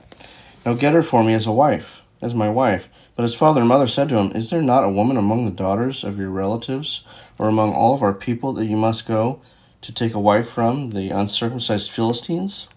Now 0.70 0.76
get 0.76 0.94
her 0.94 1.02
for 1.02 1.24
me 1.24 1.34
as 1.34 1.48
a 1.48 1.52
wife, 1.52 2.04
as 2.22 2.36
my 2.36 2.48
wife. 2.48 2.90
But 3.16 3.24
his 3.24 3.34
father 3.34 3.60
and 3.60 3.68
mother 3.68 3.88
said 3.88 4.08
to 4.10 4.18
him, 4.20 4.32
Is 4.36 4.52
there 4.52 4.62
not 4.62 4.84
a 4.84 4.92
woman 4.92 5.18
among 5.18 5.46
the 5.46 5.52
daughters 5.52 6.04
of 6.04 6.20
your 6.20 6.30
relatives, 6.30 7.04
or 7.40 7.48
among 7.48 7.74
all 7.74 7.96
of 7.96 8.04
our 8.04 8.14
people, 8.14 8.54
that 8.54 8.68
you 8.68 8.78
must 8.78 9.08
go 9.08 9.42
to 9.82 9.92
take 9.92 10.14
a 10.14 10.20
wife 10.20 10.48
from, 10.48 10.92
the 10.92 11.10
uncircumcised 11.10 11.90
Philistines? 11.90 12.68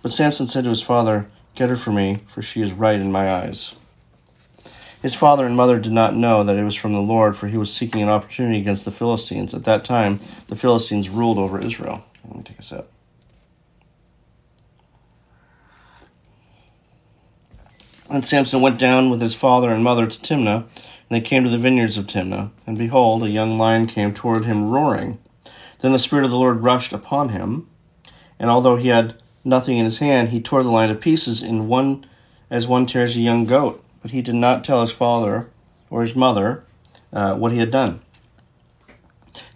But 0.00 0.10
Samson 0.10 0.46
said 0.46 0.64
to 0.64 0.70
his 0.70 0.80
father, 0.80 1.26
Get 1.54 1.68
her 1.68 1.76
for 1.76 1.92
me, 1.92 2.20
for 2.28 2.40
she 2.40 2.62
is 2.62 2.72
right 2.72 2.98
in 2.98 3.12
my 3.12 3.30
eyes. 3.30 3.74
His 5.02 5.14
father 5.14 5.44
and 5.44 5.54
mother 5.54 5.78
did 5.78 5.92
not 5.92 6.14
know 6.14 6.44
that 6.44 6.56
it 6.56 6.64
was 6.64 6.74
from 6.74 6.94
the 6.94 7.02
Lord, 7.02 7.36
for 7.36 7.46
he 7.48 7.58
was 7.58 7.70
seeking 7.70 8.00
an 8.00 8.08
opportunity 8.08 8.56
against 8.56 8.86
the 8.86 8.90
Philistines. 8.90 9.52
At 9.52 9.64
that 9.64 9.84
time, 9.84 10.16
the 10.48 10.56
Philistines 10.56 11.10
ruled 11.10 11.36
over 11.36 11.58
Israel. 11.58 12.02
Let 12.26 12.36
me 12.38 12.42
take 12.42 12.58
a 12.58 12.62
sip. 12.62 12.93
And 18.10 18.24
Samson 18.24 18.60
went 18.60 18.78
down 18.78 19.10
with 19.10 19.20
his 19.20 19.34
father 19.34 19.70
and 19.70 19.82
mother 19.82 20.06
to 20.06 20.18
Timnah, 20.20 20.56
and 20.64 21.10
they 21.10 21.20
came 21.20 21.44
to 21.44 21.50
the 21.50 21.58
vineyards 21.58 21.96
of 21.96 22.06
Timnah. 22.06 22.50
And 22.66 22.76
behold, 22.76 23.22
a 23.22 23.30
young 23.30 23.56
lion 23.56 23.86
came 23.86 24.12
toward 24.12 24.44
him 24.44 24.68
roaring. 24.68 25.18
Then 25.80 25.92
the 25.92 25.98
Spirit 25.98 26.24
of 26.24 26.30
the 26.30 26.36
Lord 26.36 26.62
rushed 26.62 26.92
upon 26.92 27.30
him, 27.30 27.68
and 28.38 28.50
although 28.50 28.76
he 28.76 28.88
had 28.88 29.14
nothing 29.44 29.78
in 29.78 29.84
his 29.84 29.98
hand, 29.98 30.30
he 30.30 30.40
tore 30.40 30.62
the 30.62 30.70
lion 30.70 30.90
to 30.90 30.94
pieces 30.94 31.42
in 31.42 31.68
one 31.68 32.06
as 32.50 32.68
one 32.68 32.86
tears 32.86 33.16
a 33.16 33.20
young 33.20 33.44
goat. 33.44 33.84
But 34.02 34.10
he 34.10 34.22
did 34.22 34.34
not 34.34 34.64
tell 34.64 34.80
his 34.80 34.90
father 34.90 35.50
or 35.90 36.02
his 36.02 36.14
mother 36.14 36.64
uh, 37.12 37.36
what 37.36 37.52
he 37.52 37.58
had 37.58 37.70
done. 37.70 38.00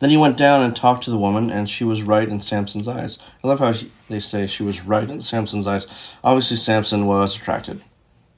Then 0.00 0.10
he 0.10 0.16
went 0.16 0.36
down 0.36 0.62
and 0.62 0.74
talked 0.74 1.04
to 1.04 1.10
the 1.10 1.18
woman, 1.18 1.50
and 1.50 1.68
she 1.68 1.84
was 1.84 2.02
right 2.02 2.28
in 2.28 2.40
Samson's 2.40 2.88
eyes. 2.88 3.18
I 3.42 3.48
love 3.48 3.60
how 3.60 3.72
he, 3.72 3.90
they 4.08 4.20
say 4.20 4.46
she 4.46 4.62
was 4.62 4.84
right 4.84 5.08
in 5.08 5.20
Samson's 5.20 5.66
eyes. 5.66 6.14
Obviously, 6.24 6.56
Samson 6.56 7.06
was 7.06 7.36
attracted. 7.36 7.82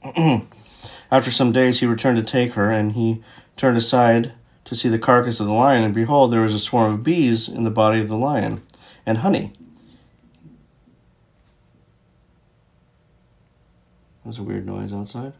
After 1.11 1.29
some 1.31 1.51
days, 1.51 1.79
he 1.79 1.85
returned 1.85 2.17
to 2.17 2.23
take 2.23 2.53
her, 2.53 2.71
and 2.71 2.93
he 2.93 3.21
turned 3.55 3.77
aside 3.77 4.33
to 4.65 4.75
see 4.75 4.89
the 4.89 4.99
carcass 4.99 5.39
of 5.39 5.47
the 5.47 5.53
lion, 5.53 5.83
and 5.83 5.93
behold, 5.93 6.31
there 6.31 6.41
was 6.41 6.53
a 6.53 6.59
swarm 6.59 6.93
of 6.93 7.03
bees 7.03 7.47
in 7.47 7.63
the 7.63 7.69
body 7.69 7.99
of 7.99 8.07
the 8.07 8.17
lion, 8.17 8.61
and 9.05 9.19
honey. 9.19 9.53
There's 14.23 14.39
a 14.39 14.43
weird 14.43 14.65
noise 14.65 14.93
outside. 14.93 15.33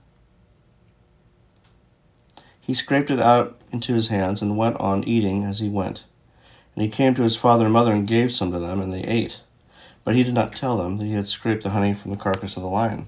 He 2.60 2.74
scraped 2.74 3.10
it 3.10 3.20
out 3.20 3.60
into 3.72 3.94
his 3.94 4.10
hands 4.10 4.42
and 4.42 4.58
went 4.58 4.78
on 4.78 5.04
eating 5.06 5.44
as 5.44 5.60
he 5.60 5.70
went. 5.70 6.04
And 6.76 6.84
he 6.84 6.90
came 6.90 7.16
to 7.16 7.24
his 7.24 7.36
father 7.36 7.66
and 7.66 7.74
mother 7.74 7.92
and 7.92 8.08
gave 8.08 8.32
some 8.32 8.52
to 8.52 8.60
them, 8.60 8.80
and 8.82 8.94
they 8.94 9.04
ate. 9.04 9.42
But 10.04 10.16
he 10.16 10.24
did 10.24 10.34
not 10.34 10.56
tell 10.56 10.78
them 10.78 10.98
that 10.98 11.06
he 11.06 11.14
had 11.14 11.28
scraped 11.28 11.64
the 11.64 11.72
honey 11.72 11.94
from 11.94 12.12
the 12.12 12.18
carcass 12.18 12.58
of 12.58 12.64
the 12.64 12.70
lion. 12.70 13.08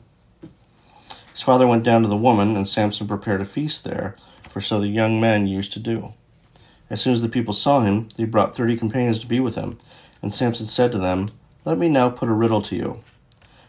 His 1.33 1.41
father 1.41 1.67
went 1.67 1.83
down 1.83 2.03
to 2.03 2.07
the 2.07 2.15
woman, 2.15 2.55
and 2.55 2.67
Samson 2.67 3.07
prepared 3.07 3.41
a 3.41 3.45
feast 3.45 3.83
there, 3.83 4.15
for 4.49 4.61
so 4.61 4.79
the 4.79 4.87
young 4.87 5.19
men 5.19 5.47
used 5.47 5.73
to 5.73 5.79
do. 5.79 6.13
As 6.89 7.01
soon 7.01 7.13
as 7.13 7.21
the 7.21 7.29
people 7.29 7.53
saw 7.53 7.81
him, 7.81 8.09
they 8.15 8.23
brought 8.23 8.55
thirty 8.55 8.77
companions 8.77 9.19
to 9.19 9.27
be 9.27 9.39
with 9.39 9.55
him. 9.55 9.77
And 10.21 10.33
Samson 10.33 10.67
said 10.67 10.91
to 10.91 10.99
them, 10.99 11.31
Let 11.65 11.79
me 11.79 11.89
now 11.89 12.09
put 12.09 12.29
a 12.29 12.33
riddle 12.33 12.61
to 12.61 12.75
you. 12.75 13.01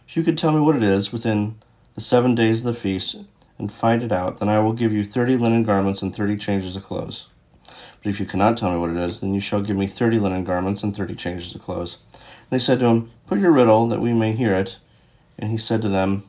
If 0.06 0.16
you 0.16 0.22
could 0.22 0.36
tell 0.36 0.52
me 0.52 0.60
what 0.60 0.76
it 0.76 0.82
is 0.82 1.10
within 1.10 1.56
the 1.94 2.00
seven 2.00 2.34
days 2.34 2.58
of 2.58 2.66
the 2.66 2.74
feast, 2.74 3.16
and 3.58 3.72
find 3.72 4.02
it 4.02 4.12
out, 4.12 4.38
then 4.38 4.48
I 4.48 4.58
will 4.58 4.72
give 4.72 4.92
you 4.92 5.02
thirty 5.02 5.36
linen 5.36 5.62
garments 5.62 6.02
and 6.02 6.14
thirty 6.14 6.36
changes 6.36 6.76
of 6.76 6.84
clothes. 6.84 7.28
But 7.64 8.10
if 8.10 8.20
you 8.20 8.26
cannot 8.26 8.58
tell 8.58 8.70
me 8.70 8.78
what 8.78 8.90
it 8.90 8.96
is, 8.96 9.20
then 9.20 9.32
you 9.32 9.40
shall 9.40 9.62
give 9.62 9.76
me 9.76 9.86
thirty 9.86 10.18
linen 10.18 10.44
garments 10.44 10.82
and 10.82 10.94
thirty 10.94 11.14
changes 11.14 11.54
of 11.54 11.62
clothes. 11.62 11.98
And 12.12 12.50
they 12.50 12.58
said 12.58 12.80
to 12.80 12.86
him, 12.86 13.10
Put 13.26 13.38
your 13.38 13.52
riddle, 13.52 13.86
that 13.88 14.00
we 14.00 14.12
may 14.12 14.32
hear 14.32 14.52
it. 14.52 14.78
And 15.38 15.50
he 15.50 15.56
said 15.56 15.82
to 15.82 15.88
them, 15.88 16.24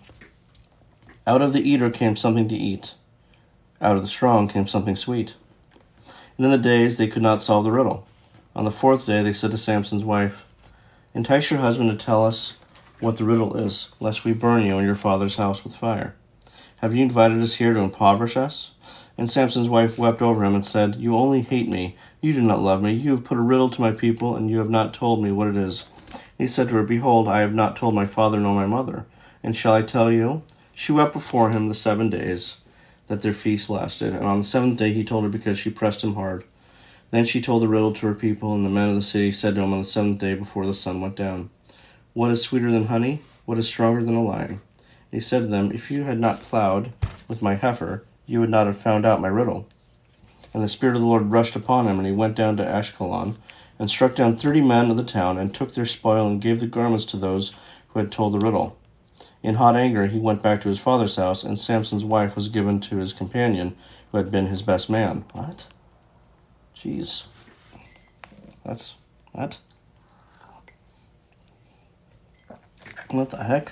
out 1.28 1.42
of 1.42 1.54
the 1.54 1.68
eater 1.68 1.90
came 1.90 2.16
something 2.16 2.48
to 2.50 2.56
eat. 2.56 2.94
Out 3.82 3.96
of 3.96 4.04
the 4.04 4.08
strong 4.08 4.48
came 4.48 4.68
something 4.68 4.96
sweet. 4.96 5.36
And 6.38 6.46
in 6.46 6.52
the 6.52 6.58
days 6.58 6.98
they 6.98 7.08
could 7.08 7.24
not 7.24 7.42
solve 7.42 7.64
the 7.64 7.72
riddle. 7.72 8.08
On 8.56 8.64
the 8.64 8.72
fourth 8.72 9.06
day 9.06 9.24
they 9.24 9.34
said 9.34 9.52
to 9.52 9.58
Samson's 9.58 10.06
wife, 10.06 10.46
Entice 11.14 11.50
your 11.50 11.60
husband 11.60 11.90
to 11.90 12.06
tell 12.06 12.26
us 12.26 12.56
what 13.00 13.18
the 13.18 13.24
riddle 13.24 13.56
is, 13.58 13.90
lest 14.00 14.24
we 14.24 14.34
burn 14.34 14.66
you 14.66 14.78
and 14.78 14.86
your 14.86 14.96
father's 14.96 15.36
house 15.36 15.64
with 15.64 15.76
fire. 15.76 16.14
Have 16.78 16.96
you 16.96 17.02
invited 17.02 17.42
us 17.42 17.56
here 17.56 17.74
to 17.74 17.80
impoverish 17.80 18.38
us? 18.38 18.72
And 19.18 19.30
Samson's 19.30 19.70
wife 19.70 19.98
wept 19.98 20.22
over 20.22 20.44
him 20.44 20.54
and 20.54 20.66
said, 20.66 20.98
You 20.98 21.16
only 21.16 21.42
hate 21.42 21.70
me. 21.70 21.96
You 22.22 22.34
do 22.34 22.42
not 22.42 22.62
love 22.62 22.84
me. 22.84 22.92
You 22.94 23.12
have 23.12 23.24
put 23.24 23.38
a 23.38 23.42
riddle 23.42 23.70
to 23.70 23.82
my 23.82 23.92
people, 23.92 24.36
and 24.36 24.50
you 24.50 24.60
have 24.60 24.70
not 24.70 24.94
told 24.94 25.24
me 25.24 25.32
what 25.32 25.48
it 25.48 25.56
is. 25.56 25.86
He 26.38 26.48
said 26.48 26.68
to 26.70 26.76
her, 26.76 26.84
Behold, 26.84 27.28
I 27.28 27.40
have 27.40 27.54
not 27.54 27.78
told 27.78 27.96
my 27.96 28.06
father 28.06 28.40
nor 28.40 28.54
my 28.54 28.66
mother. 28.66 29.06
And 29.42 29.56
shall 29.56 29.74
I 29.74 29.82
tell 29.82 30.12
you? 30.12 30.44
She 30.78 30.92
wept 30.92 31.14
before 31.14 31.52
him 31.52 31.70
the 31.70 31.74
seven 31.74 32.10
days 32.10 32.58
that 33.08 33.22
their 33.22 33.32
feast 33.32 33.70
lasted, 33.70 34.12
and 34.14 34.26
on 34.26 34.40
the 34.40 34.44
seventh 34.44 34.78
day 34.78 34.92
he 34.92 35.06
told 35.06 35.24
her 35.24 35.30
because 35.30 35.58
she 35.58 35.70
pressed 35.70 36.04
him 36.04 36.16
hard. 36.16 36.44
Then 37.12 37.24
she 37.24 37.40
told 37.40 37.62
the 37.62 37.70
riddle 37.70 37.94
to 37.94 38.08
her 38.08 38.14
people, 38.14 38.54
and 38.54 38.66
the 38.66 38.70
men 38.70 38.90
of 38.90 38.96
the 38.98 39.02
city 39.02 39.32
said 39.32 39.56
to 39.56 39.62
him 39.62 39.72
on 39.72 39.80
the 39.80 39.86
seventh 39.86 40.20
day 40.20 40.36
before 40.36 40.66
the 40.66 40.74
sun 40.74 41.00
went 41.00 41.16
down, 41.16 41.50
What 42.12 42.30
is 42.30 42.42
sweeter 42.42 42.74
than 42.74 42.88
honey? 42.88 43.22
What 43.46 43.58
is 43.58 43.70
stronger 43.70 44.04
than 44.04 44.16
a 44.16 44.22
lion? 44.22 44.60
He 45.12 45.22
said 45.22 45.44
to 45.44 45.48
them, 45.48 45.72
If 45.72 45.92
you 45.92 46.04
had 46.04 46.20
not 46.20 46.42
plowed 46.42 46.92
with 47.30 47.42
my 47.42 47.56
heifer, 47.56 48.04
you 48.26 48.42
would 48.42 48.50
not 48.50 48.68
have 48.68 48.78
found 48.78 49.06
out 49.06 49.22
my 49.22 49.30
riddle. 49.30 49.70
And 50.54 50.62
the 50.62 50.68
Spirit 50.68 50.98
of 50.98 51.02
the 51.02 51.08
Lord 51.08 51.32
rushed 51.32 51.56
upon 51.56 51.88
him, 51.88 52.00
and 52.00 52.06
he 52.06 52.12
went 52.12 52.36
down 52.36 52.58
to 52.58 52.66
Ashkelon, 52.66 53.38
and 53.80 53.90
struck 53.90 54.18
down 54.18 54.36
thirty 54.36 54.62
men 54.62 54.92
of 54.92 54.98
the 54.98 55.06
town, 55.06 55.38
and 55.38 55.56
took 55.56 55.74
their 55.74 55.86
spoil, 55.86 56.28
and 56.28 56.42
gave 56.42 56.60
the 56.60 56.68
garments 56.68 57.06
to 57.06 57.18
those 57.18 57.54
who 57.88 58.00
had 58.00 58.12
told 58.12 58.34
the 58.34 58.40
riddle. 58.40 58.78
In 59.46 59.54
hot 59.54 59.76
anger, 59.76 60.08
he 60.08 60.18
went 60.18 60.42
back 60.42 60.64
to 60.64 60.70
his 60.70 60.80
father's 60.80 61.18
house, 61.18 61.44
and 61.44 61.60
Samson's 61.60 62.04
wife 62.04 62.36
was 62.36 62.50
given 62.50 62.82
to 62.82 62.98
his 62.98 63.14
companion, 63.14 63.78
who 64.12 64.18
had 64.18 64.32
been 64.32 64.48
his 64.48 64.64
best 64.64 64.90
man. 64.90 65.24
What? 65.34 65.68
Jeez. 66.76 67.26
That's. 68.66 68.96
What? 69.34 69.60
What 73.12 73.30
the 73.30 73.44
heck? 73.44 73.72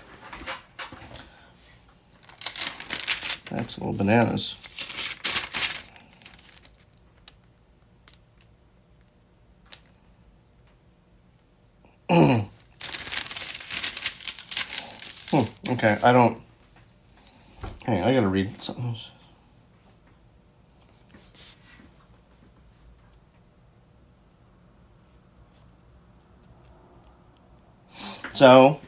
That's 3.49 3.77
a 3.77 3.79
little 3.79 3.93
bananas. 3.93 4.55
hmm, 15.33 15.71
okay, 15.71 15.97
I 16.03 16.13
don't. 16.13 16.41
Hey, 17.85 18.01
I 18.01 18.13
gotta 18.13 18.27
read 18.27 18.61
something. 18.61 18.95
So, 28.33 28.79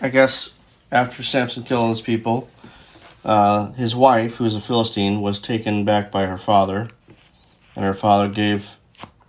I 0.00 0.08
guess 0.08 0.50
after 0.92 1.22
Samson 1.22 1.64
killed 1.64 1.88
his 1.90 2.00
people, 2.00 2.48
uh, 3.24 3.72
his 3.72 3.94
wife, 3.94 4.36
who 4.36 4.44
was 4.44 4.56
a 4.56 4.60
Philistine, 4.60 5.20
was 5.20 5.38
taken 5.38 5.84
back 5.84 6.10
by 6.10 6.26
her 6.26 6.38
father, 6.38 6.88
and 7.76 7.84
her 7.84 7.94
father 7.94 8.28
gave 8.28 8.76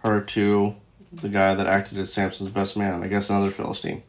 her 0.03 0.21
to 0.21 0.75
the 1.11 1.29
guy 1.29 1.55
that 1.55 1.67
acted 1.67 1.97
as 1.97 2.13
Samson's 2.13 2.51
best 2.51 2.77
man. 2.77 3.03
I 3.03 3.07
guess 3.07 3.29
another 3.29 3.49
Philistine. 3.49 4.03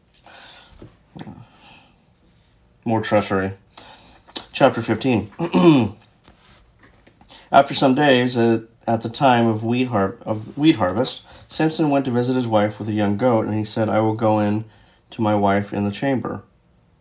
More 2.85 3.01
treachery. 3.01 3.53
Chapter 4.51 4.81
15. 4.81 5.31
After 7.51 7.73
some 7.75 7.93
days, 7.95 8.37
uh, 8.37 8.61
at 8.87 9.03
the 9.03 9.09
time 9.09 9.45
of 9.47 9.63
wheat, 9.63 9.89
har- 9.89 10.17
of 10.25 10.57
wheat 10.57 10.77
harvest, 10.77 11.21
Samson 11.47 11.89
went 11.89 12.05
to 12.05 12.11
visit 12.11 12.35
his 12.35 12.47
wife 12.47 12.79
with 12.79 12.87
a 12.89 12.93
young 12.93 13.17
goat, 13.17 13.45
and 13.45 13.53
he 13.53 13.65
said, 13.65 13.89
I 13.89 13.99
will 13.99 14.15
go 14.15 14.39
in 14.39 14.65
to 15.11 15.21
my 15.21 15.35
wife 15.35 15.73
in 15.73 15.85
the 15.85 15.91
chamber. 15.91 16.43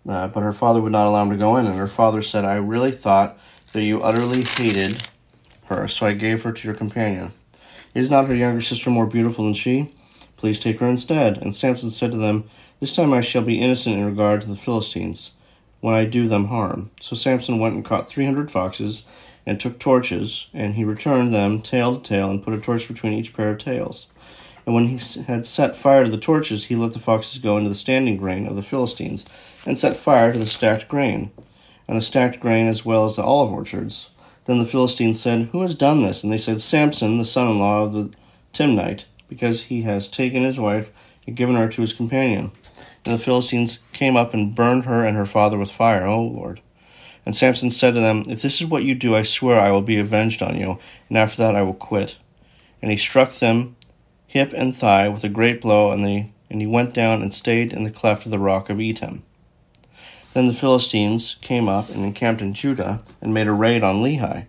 Uh, 0.06 0.28
but 0.28 0.42
her 0.42 0.52
father 0.52 0.80
would 0.80 0.92
not 0.92 1.06
allow 1.06 1.22
him 1.22 1.30
to 1.30 1.36
go 1.36 1.56
in, 1.56 1.66
and 1.66 1.76
her 1.76 1.86
father 1.86 2.20
said, 2.20 2.44
I 2.44 2.56
really 2.56 2.92
thought 2.92 3.38
that 3.72 3.84
you 3.84 4.02
utterly 4.02 4.42
hated 4.42 5.08
her, 5.66 5.86
so 5.88 6.06
I 6.06 6.12
gave 6.12 6.42
her 6.42 6.52
to 6.52 6.68
your 6.68 6.76
companion. 6.76 7.32
Is 7.94 8.10
not 8.10 8.26
her 8.26 8.34
younger 8.34 8.60
sister 8.60 8.90
more 8.90 9.06
beautiful 9.06 9.44
than 9.44 9.54
she? 9.54 9.94
Please 10.36 10.58
take 10.58 10.80
her 10.80 10.86
instead. 10.86 11.38
And 11.38 11.54
Samson 11.54 11.90
said 11.90 12.10
to 12.12 12.16
them, 12.16 12.48
This 12.80 12.92
time 12.92 13.12
I 13.12 13.20
shall 13.20 13.42
be 13.42 13.60
innocent 13.60 13.96
in 13.96 14.06
regard 14.06 14.40
to 14.42 14.48
the 14.48 14.56
Philistines, 14.56 15.32
when 15.80 15.94
I 15.94 16.04
do 16.04 16.28
them 16.28 16.46
harm. 16.46 16.90
So 17.00 17.16
Samson 17.16 17.58
went 17.58 17.74
and 17.74 17.84
caught 17.84 18.08
three 18.08 18.24
hundred 18.24 18.50
foxes, 18.50 19.04
and 19.46 19.58
took 19.58 19.78
torches, 19.78 20.48
and 20.52 20.74
he 20.74 20.84
returned 20.84 21.32
them 21.32 21.62
tail 21.62 21.96
to 21.96 22.02
tail, 22.08 22.30
and 22.30 22.42
put 22.42 22.54
a 22.54 22.60
torch 22.60 22.86
between 22.86 23.14
each 23.14 23.34
pair 23.34 23.50
of 23.50 23.58
tails. 23.58 24.06
And 24.66 24.74
when 24.74 24.86
he 24.86 24.98
had 25.22 25.46
set 25.46 25.76
fire 25.76 26.04
to 26.04 26.10
the 26.10 26.18
torches, 26.18 26.66
he 26.66 26.76
let 26.76 26.92
the 26.92 26.98
foxes 26.98 27.38
go 27.38 27.56
into 27.56 27.70
the 27.70 27.74
standing 27.74 28.16
grain 28.16 28.46
of 28.46 28.56
the 28.56 28.62
Philistines, 28.62 29.24
and 29.66 29.78
set 29.78 29.96
fire 29.96 30.32
to 30.32 30.38
the 30.38 30.46
stacked 30.46 30.88
grain, 30.88 31.30
and 31.88 31.96
the 31.96 32.02
stacked 32.02 32.38
grain 32.40 32.66
as 32.66 32.84
well 32.84 33.06
as 33.06 33.16
the 33.16 33.22
olive 33.22 33.52
orchards. 33.52 34.10
Then 34.44 34.58
the 34.58 34.66
Philistines 34.66 35.20
said, 35.20 35.48
Who 35.52 35.62
has 35.62 35.74
done 35.74 36.02
this? 36.02 36.22
And 36.22 36.32
they 36.32 36.38
said, 36.38 36.60
Samson, 36.60 37.18
the 37.18 37.24
son 37.24 37.48
in 37.48 37.58
law 37.58 37.84
of 37.84 37.92
the 37.92 38.12
Timnite, 38.52 39.04
because 39.28 39.64
he 39.64 39.82
has 39.82 40.08
taken 40.08 40.42
his 40.42 40.58
wife 40.58 40.90
and 41.26 41.36
given 41.36 41.56
her 41.56 41.68
to 41.68 41.80
his 41.80 41.92
companion. 41.92 42.52
And 43.04 43.14
the 43.14 43.22
Philistines 43.22 43.80
came 43.92 44.16
up 44.16 44.34
and 44.34 44.54
burned 44.54 44.84
her 44.84 45.04
and 45.04 45.16
her 45.16 45.26
father 45.26 45.58
with 45.58 45.70
fire, 45.70 46.06
O 46.06 46.22
Lord. 46.22 46.60
And 47.24 47.36
Samson 47.36 47.70
said 47.70 47.94
to 47.94 48.00
them, 48.00 48.24
If 48.28 48.42
this 48.42 48.60
is 48.60 48.66
what 48.66 48.84
you 48.84 48.94
do, 48.94 49.14
I 49.14 49.22
swear 49.22 49.58
I 49.58 49.70
will 49.70 49.82
be 49.82 49.98
avenged 49.98 50.42
on 50.42 50.56
you, 50.58 50.78
and 51.08 51.18
after 51.18 51.42
that 51.42 51.54
I 51.54 51.62
will 51.62 51.74
quit. 51.74 52.16
And 52.82 52.90
he 52.90 52.96
struck 52.96 53.32
them 53.32 53.76
hip 54.26 54.52
and 54.56 54.76
thigh 54.76 55.08
with 55.08 55.24
a 55.24 55.28
great 55.28 55.60
blow, 55.60 55.90
and, 55.92 56.04
they, 56.04 56.32
and 56.50 56.60
he 56.60 56.66
went 56.66 56.94
down 56.94 57.22
and 57.22 57.32
stayed 57.34 57.72
in 57.72 57.84
the 57.84 57.90
cleft 57.90 58.24
of 58.24 58.30
the 58.30 58.38
rock 58.38 58.70
of 58.70 58.78
Etam. 58.78 59.22
Then 60.32 60.46
the 60.46 60.54
Philistines 60.54 61.36
came 61.40 61.68
up 61.68 61.88
and 61.90 62.04
encamped 62.04 62.40
in 62.40 62.54
Judah 62.54 63.02
and 63.20 63.34
made 63.34 63.48
a 63.48 63.52
raid 63.52 63.82
on 63.82 64.02
Lehi. 64.02 64.46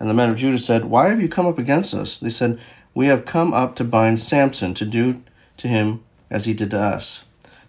And 0.00 0.10
the 0.10 0.14
men 0.14 0.30
of 0.30 0.36
Judah 0.36 0.58
said, 0.58 0.86
Why 0.86 1.10
have 1.10 1.20
you 1.20 1.28
come 1.28 1.46
up 1.46 1.58
against 1.58 1.94
us? 1.94 2.18
They 2.18 2.30
said, 2.30 2.58
We 2.94 3.06
have 3.06 3.26
come 3.26 3.52
up 3.52 3.76
to 3.76 3.84
bind 3.84 4.20
Samson, 4.22 4.74
to 4.74 4.84
do 4.84 5.22
to 5.58 5.68
him 5.68 6.02
as 6.30 6.46
he 6.46 6.54
did 6.54 6.70
to 6.70 6.80
us. 6.80 7.24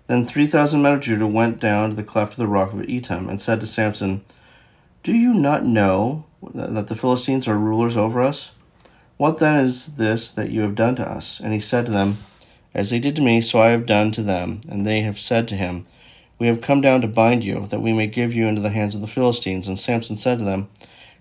Then 0.07 0.23
three 0.23 0.45
thousand 0.45 0.83
men 0.83 0.93
of 0.93 0.99
Judah 0.99 1.25
went 1.25 1.59
down 1.59 1.89
to 1.89 1.95
the 1.95 2.03
cleft 2.03 2.33
of 2.33 2.37
the 2.37 2.47
rock 2.47 2.73
of 2.73 2.79
Etam 2.79 3.27
and 3.27 3.41
said 3.41 3.59
to 3.61 3.67
Samson, 3.67 4.23
Do 5.03 5.13
you 5.13 5.33
not 5.33 5.65
know 5.65 6.25
that 6.53 6.87
the 6.87 6.95
Philistines 6.95 7.47
are 7.47 7.57
rulers 7.57 7.97
over 7.97 8.21
us? 8.21 8.51
What 9.17 9.37
then 9.37 9.63
is 9.63 9.95
this 9.95 10.29
that 10.31 10.51
you 10.51 10.61
have 10.61 10.75
done 10.75 10.95
to 10.97 11.09
us? 11.09 11.39
And 11.39 11.53
he 11.53 11.59
said 11.59 11.87
to 11.87 11.91
them, 11.91 12.17
As 12.73 12.91
they 12.91 12.99
did 12.99 13.15
to 13.15 13.23
me, 13.23 13.41
so 13.41 13.59
I 13.59 13.69
have 13.69 13.87
done 13.87 14.11
to 14.11 14.21
them. 14.21 14.61
And 14.69 14.85
they 14.85 15.01
have 15.01 15.17
said 15.17 15.47
to 15.47 15.55
him, 15.55 15.87
We 16.37 16.47
have 16.47 16.61
come 16.61 16.81
down 16.81 17.01
to 17.01 17.07
bind 17.07 17.43
you, 17.43 17.65
that 17.67 17.81
we 17.81 17.93
may 17.93 18.07
give 18.07 18.33
you 18.33 18.45
into 18.45 18.61
the 18.61 18.69
hands 18.69 18.93
of 18.93 19.01
the 19.01 19.07
Philistines. 19.07 19.67
And 19.67 19.79
Samson 19.79 20.17
said 20.17 20.37
to 20.37 20.43
them, 20.43 20.69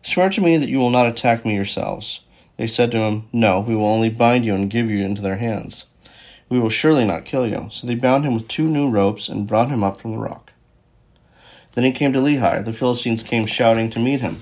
Swear 0.02 0.28
to 0.28 0.42
me 0.42 0.58
that 0.58 0.68
you 0.68 0.78
will 0.78 0.90
not 0.90 1.06
attack 1.06 1.46
me 1.46 1.54
yourselves. 1.54 2.20
They 2.58 2.66
said 2.66 2.90
to 2.90 2.98
him, 2.98 3.28
No, 3.32 3.60
we 3.60 3.74
will 3.74 3.86
only 3.86 4.10
bind 4.10 4.44
you 4.44 4.54
and 4.54 4.68
give 4.68 4.90
you 4.90 5.02
into 5.02 5.22
their 5.22 5.36
hands. 5.36 5.86
We 6.48 6.58
will 6.58 6.70
surely 6.70 7.04
not 7.04 7.24
kill 7.24 7.46
you. 7.46 7.68
So 7.70 7.86
they 7.86 7.94
bound 7.94 8.24
him 8.24 8.34
with 8.34 8.48
two 8.48 8.68
new 8.68 8.88
ropes 8.88 9.28
and 9.28 9.46
brought 9.46 9.70
him 9.70 9.82
up 9.82 9.96
from 9.96 10.12
the 10.12 10.18
rock. 10.18 10.52
Then 11.72 11.84
he 11.84 11.92
came 11.92 12.12
to 12.12 12.20
Lehi. 12.20 12.64
The 12.64 12.72
Philistines 12.72 13.22
came 13.22 13.46
shouting 13.46 13.90
to 13.90 13.98
meet 13.98 14.20
him. 14.20 14.36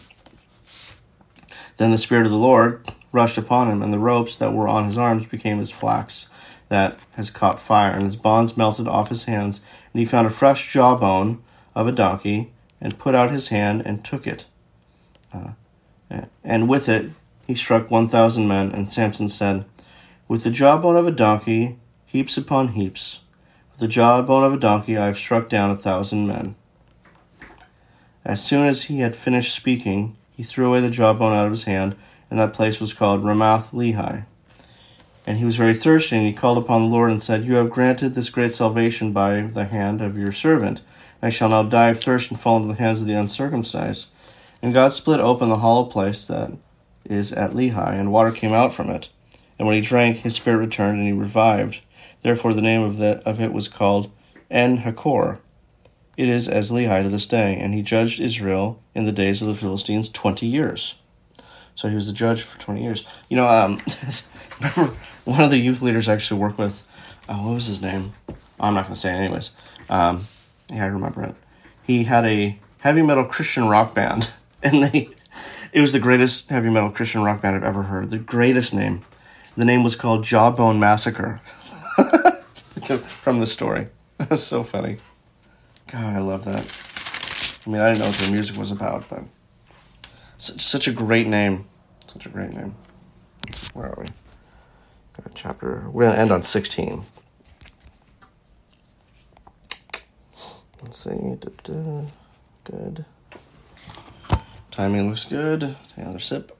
Then 1.79 1.91
the 1.91 1.99
Spirit 1.99 2.27
of 2.27 2.33
the 2.33 2.39
Lord 2.39 2.87
rushed 3.13 3.39
upon 3.39 3.71
him, 3.71 3.83
and 3.83 3.93
the 3.93 3.99
ropes 3.99 4.37
that 4.37 4.53
were 4.53 4.69
on 4.69 4.85
his 4.85 4.99
arms 4.99 5.27
became 5.27 5.59
as 5.61 5.71
flax 5.71 6.29
that 6.69 6.97
has 7.13 7.31
caught 7.31 7.61
fire, 7.61 7.93
and 7.93 8.03
his 8.03 8.17
bonds 8.17 8.57
melted 8.57 8.89
off 8.89 9.09
his 9.09 9.25
hands. 9.25 9.61
And 9.93 10.01
he 10.01 10.05
found 10.05 10.27
a 10.27 10.31
fresh 10.31 10.73
jawbone 10.73 11.43
of 11.75 11.87
a 11.87 11.93
donkey, 11.93 12.53
and 12.81 12.99
put 12.99 13.15
out 13.15 13.31
his 13.31 13.49
hand 13.49 13.83
and 13.87 14.05
took 14.05 14.27
it. 14.27 14.47
Uh, 15.33 15.53
and 16.45 16.69
with 16.69 16.89
it 16.89 17.13
he 17.47 17.55
struck 17.55 17.91
one 17.91 18.09
thousand 18.09 18.49
men. 18.49 18.71
And 18.73 18.93
Samson 18.93 19.29
said, 19.29 19.65
With 20.29 20.45
the 20.45 20.51
jawbone 20.51 20.97
of 20.97 21.07
a 21.07 21.11
donkey, 21.11 21.79
heaps 22.13 22.37
upon 22.37 22.69
heaps. 22.69 23.21
With 23.73 23.81
the 23.81 23.89
jawbone 23.89 24.45
of 24.45 24.55
a 24.55 24.59
donkey, 24.59 24.97
I 24.97 25.07
have 25.07 25.19
struck 25.19 25.49
down 25.49 25.71
a 25.71 25.77
thousand 25.77 26.29
men. 26.29 26.55
As 28.25 28.45
soon 28.45 28.67
as 28.67 28.85
he 28.85 29.01
had 29.01 29.15
finished 29.15 29.55
speaking, 29.55 30.17
he 30.31 30.45
threw 30.45 30.69
away 30.69 30.81
the 30.81 30.91
jawbone 30.91 31.35
out 31.35 31.47
of 31.47 31.51
his 31.51 31.65
hand 31.65 31.97
and 32.33 32.41
that 32.41 32.55
place 32.55 32.81
was 32.81 32.95
called 32.95 33.25
Ramath 33.25 33.75
Lehi. 33.75 34.25
And 35.27 35.37
he 35.37 35.45
was 35.45 35.57
very 35.57 35.75
thirsty, 35.75 36.17
and 36.17 36.27
he 36.27 36.33
called 36.33 36.57
upon 36.57 36.89
the 36.89 36.97
Lord 36.97 37.11
and 37.11 37.23
said, 37.23 37.45
You 37.45 37.57
have 37.57 37.69
granted 37.69 38.15
this 38.15 38.31
great 38.31 38.55
salvation 38.55 39.13
by 39.13 39.43
the 39.43 39.67
hand 39.67 40.01
of 40.01 40.17
your 40.17 40.33
servant. 40.33 40.81
I 41.21 41.29
shall 41.29 41.51
now 41.51 41.63
die 41.63 41.91
of 41.91 42.01
thirst 42.01 42.31
and 42.31 42.41
fall 42.41 42.57
into 42.57 42.69
the 42.69 42.79
hands 42.79 43.03
of 43.03 43.07
the 43.07 43.19
uncircumcised. 43.19 44.07
And 44.63 44.73
God 44.73 44.95
split 44.95 45.21
open 45.21 45.51
the 45.51 45.59
hollow 45.59 45.85
place 45.85 46.25
that 46.25 46.57
is 47.05 47.33
at 47.33 47.51
Lehi, 47.51 48.01
and 48.01 48.11
water 48.11 48.31
came 48.31 48.55
out 48.55 48.73
from 48.73 48.89
it. 48.89 49.11
And 49.59 49.69
when 49.69 49.75
he 49.75 49.83
drank, 49.83 50.17
his 50.17 50.35
spirit 50.35 50.57
returned, 50.57 51.01
and 51.01 51.07
he 51.07 51.13
revived. 51.13 51.83
Therefore 52.23 52.55
the 52.55 52.63
name 52.63 52.83
of, 52.83 52.97
the, 52.99 53.23
of 53.27 53.41
it 53.41 53.53
was 53.53 53.69
called 53.69 54.11
En 54.51 54.79
Hakkore. 54.79 55.39
It 56.17 56.29
is 56.29 56.49
as 56.49 56.71
Lehi 56.71 57.03
to 57.03 57.09
this 57.09 57.27
day, 57.27 57.59
and 57.59 57.75
he 57.75 57.83
judged 57.83 58.21
Israel 58.21 58.81
in 58.95 59.05
the 59.05 59.13
days 59.13 59.41
of 59.41 59.49
the 59.49 59.55
Philistines 59.55 60.09
twenty 60.09 60.47
years. 60.47 60.95
So 61.75 61.89
he 61.89 61.95
was 61.95 62.09
a 62.09 62.13
judge 62.13 62.43
for 62.43 62.59
20 62.61 62.83
years. 62.83 63.05
You 63.29 63.37
know, 63.37 63.49
um, 63.49 63.81
remember 64.61 64.95
one 65.25 65.41
of 65.43 65.51
the 65.51 65.59
youth 65.59 65.83
leaders 65.83 66.09
I 66.09 66.15
actually 66.15 66.41
worked 66.41 66.59
with, 66.59 66.83
oh, 67.29 67.47
what 67.47 67.55
was 67.55 67.67
his 67.67 67.83
name? 67.83 68.13
I'm 68.61 68.75
not 68.75 68.83
going 68.83 68.95
to 68.95 69.01
say 69.01 69.13
it 69.13 69.19
anyways. 69.19 69.51
Um, 69.89 70.25
yeah, 70.69 70.85
I 70.85 70.89
remember 70.89 71.23
it. 71.23 71.35
He 71.83 72.05
had 72.05 72.25
a 72.25 72.59
heavy 72.79 73.03
metal 73.03 73.25
Christian 73.25 73.69
rock 73.69 73.95
band, 73.95 74.31
and 74.63 74.85
they, 74.85 75.09
it 75.73 75.81
was 75.81 75.93
the 75.93 75.99
greatest 75.99 76.51
heavy 76.51 76.71
metal 76.71 76.91
Christian 76.91 77.23
rock 77.23 77.43
band 77.43 77.57
I've 77.57 77.65
ever 77.65 77.83
heard. 77.83 78.11
The 78.11 78.19
greatest 78.19 78.75
name. 78.75 79.03
The 79.57 79.65
name 79.65 79.83
was 79.83 79.97
called 79.97 80.25
Jawbone 80.25 80.79
Massacre. 80.79 81.41
From 82.99 83.41
the 83.41 83.47
story. 83.47 83.89
That's 84.19 84.43
so 84.43 84.63
funny. 84.63 84.99
God, 85.91 86.17
I 86.17 86.19
love 86.19 86.45
that. 86.45 87.63
I 87.67 87.71
mean, 87.71 87.81
I 87.81 87.89
didn't 87.89 88.01
know 88.01 88.09
what 88.09 88.17
their 88.17 88.33
music 88.33 88.57
was 88.57 88.71
about, 88.71 89.09
but 89.09 89.25
such, 90.39 90.61
such 90.61 90.89
a 90.89 90.93
great 90.93 91.27
name. 91.27 91.67
Such 92.13 92.27
a 92.27 92.29
great 92.29 92.51
name. 92.51 92.75
Where 93.75 93.87
are 93.87 93.99
we? 93.99 94.07
Got 95.17 95.27
a 95.27 95.35
chapter. 95.35 95.85
We're 95.91 96.11
to 96.11 96.19
end 96.19 96.33
on 96.33 96.43
16. 96.43 97.05
Let's 100.83 100.99
see. 100.99 101.37
Da-da. 101.39 102.05
Good. 102.65 103.05
Timing 104.71 105.09
looks 105.09 105.27
good. 105.27 105.77
Another 105.97 106.19
sip. 106.19 106.57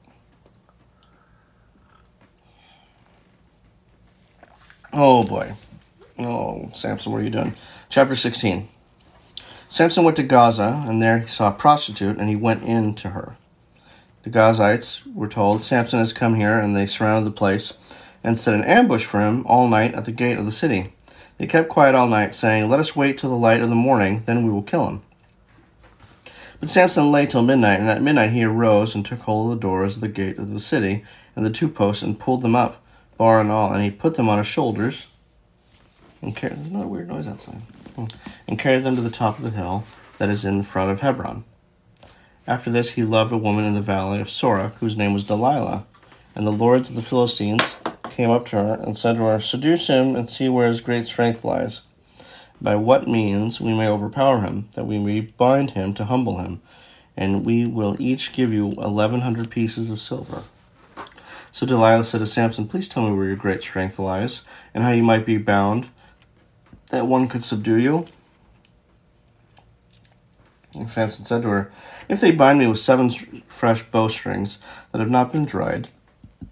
Oh 4.93 5.23
boy. 5.23 5.51
Oh, 6.19 6.69
Samson, 6.73 7.11
what 7.11 7.21
are 7.21 7.23
you 7.23 7.31
doing? 7.31 7.55
Chapter 7.89 8.15
16. 8.15 8.69
Samson 9.67 10.03
went 10.03 10.15
to 10.17 10.23
Gaza, 10.23 10.83
and 10.85 11.01
there 11.01 11.17
he 11.17 11.27
saw 11.27 11.49
a 11.49 11.51
prostitute, 11.51 12.19
and 12.19 12.29
he 12.29 12.35
went 12.35 12.61
in 12.61 12.93
to 12.95 13.09
her. 13.09 13.35
The 14.21 14.29
Gazites 14.29 15.01
were 15.15 15.27
told, 15.27 15.63
Samson 15.63 15.97
has 15.97 16.13
come 16.13 16.35
here, 16.35 16.59
and 16.59 16.75
they 16.77 16.85
surrounded 16.85 17.25
the 17.25 17.35
place 17.35 17.73
and 18.23 18.37
set 18.37 18.53
an 18.53 18.63
ambush 18.63 19.03
for 19.03 19.21
him 19.21 19.43
all 19.47 19.67
night 19.67 19.95
at 19.95 20.05
the 20.05 20.11
gate 20.11 20.37
of 20.37 20.45
the 20.45 20.51
city. 20.51 20.93
They 21.39 21.47
kept 21.47 21.69
quiet 21.69 21.95
all 21.95 22.07
night, 22.07 22.35
saying, 22.35 22.69
Let 22.69 22.79
us 22.79 22.95
wait 22.95 23.17
till 23.17 23.31
the 23.31 23.35
light 23.35 23.61
of 23.61 23.69
the 23.69 23.75
morning, 23.75 24.21
then 24.27 24.45
we 24.45 24.51
will 24.51 24.61
kill 24.61 24.85
him. 24.85 25.01
But 26.59 26.69
Samson 26.69 27.11
lay 27.11 27.25
till 27.25 27.41
midnight, 27.41 27.79
and 27.79 27.89
at 27.89 28.03
midnight 28.03 28.29
he 28.29 28.43
arose 28.43 28.93
and 28.93 29.03
took 29.03 29.21
hold 29.21 29.51
of 29.51 29.57
the 29.57 29.61
doors 29.67 29.95
of 29.95 30.01
the 30.01 30.07
gate 30.09 30.37
of 30.37 30.53
the 30.53 30.59
city 30.59 31.03
and 31.35 31.43
the 31.43 31.49
two 31.49 31.67
posts 31.67 32.03
and 32.03 32.19
pulled 32.19 32.43
them 32.43 32.55
up, 32.55 32.85
bar 33.17 33.41
and 33.41 33.49
all, 33.49 33.73
and 33.73 33.83
he 33.83 33.89
put 33.89 34.15
them 34.15 34.29
on 34.29 34.37
his 34.37 34.45
shoulders 34.45 35.07
and 36.23 36.35
carried. 36.35 36.57
There's 36.57 36.69
another 36.69 36.87
weird 36.87 37.07
noise 37.07 37.27
outside. 37.27 37.61
Hmm. 37.95 38.05
And 38.47 38.57
carried 38.57 38.83
them 38.83 38.95
to 38.95 39.01
the 39.01 39.09
top 39.09 39.37
of 39.37 39.43
the 39.43 39.51
hill 39.51 39.83
that 40.17 40.29
is 40.29 40.43
in 40.45 40.57
the 40.57 40.63
front 40.63 40.91
of 40.91 41.01
Hebron. 41.01 41.43
After 42.47 42.71
this, 42.71 42.91
he 42.91 43.03
loved 43.03 43.31
a 43.31 43.37
woman 43.37 43.65
in 43.65 43.73
the 43.73 43.81
valley 43.81 44.19
of 44.19 44.27
Sorek, 44.27 44.75
whose 44.75 44.97
name 44.97 45.13
was 45.13 45.23
Delilah, 45.23 45.85
and 46.35 46.45
the 46.45 46.51
lords 46.51 46.89
of 46.89 46.95
the 46.95 47.01
Philistines 47.01 47.75
came 48.09 48.29
up 48.29 48.47
to 48.47 48.57
her 48.57 48.79
and 48.81 48.97
said 48.97 49.17
to 49.17 49.23
her, 49.23 49.39
Seduce 49.39 49.87
him 49.87 50.15
and 50.15 50.29
see 50.29 50.49
where 50.49 50.67
his 50.67 50.81
great 50.81 51.05
strength 51.05 51.45
lies 51.45 51.81
by 52.61 52.75
what 52.75 53.07
means 53.07 53.59
we 53.59 53.73
may 53.73 53.87
overpower 53.87 54.39
him, 54.39 54.69
that 54.75 54.85
we 54.85 54.97
may 54.97 55.21
bind 55.21 55.71
him 55.71 55.93
to 55.93 56.05
humble 56.05 56.39
him, 56.39 56.61
and 57.17 57.45
we 57.45 57.65
will 57.65 57.95
each 57.99 58.33
give 58.33 58.53
you 58.53 58.69
eleven 58.77 59.21
hundred 59.21 59.49
pieces 59.49 59.89
of 59.89 60.01
silver. 60.01 60.43
So 61.51 61.65
Delilah 61.67 62.03
said 62.03 62.19
to 62.19 62.25
Samson, 62.25 62.67
Please 62.67 62.87
tell 62.87 63.07
me 63.07 63.15
where 63.15 63.27
your 63.27 63.35
great 63.35 63.61
strength 63.61 63.99
lies, 63.99 64.41
and 64.73 64.83
how 64.83 64.91
you 64.91 65.03
might 65.03 65.25
be 65.25 65.37
bound, 65.37 65.87
that 66.93 67.07
one 67.07 67.27
could 67.27 67.43
subdue 67.43 67.77
you. 67.77 68.05
And 70.77 70.87
Samson 70.87 71.25
said 71.25 71.41
to 71.41 71.49
her, 71.49 71.71
If 72.07 72.21
they 72.21 72.29
bind 72.29 72.59
me 72.59 72.67
with 72.67 72.77
seven 72.77 73.09
fresh 73.47 73.81
bowstrings 73.89 74.59
that 74.91 74.99
have 74.99 75.09
not 75.09 75.31
been 75.31 75.45
dried, 75.45 75.89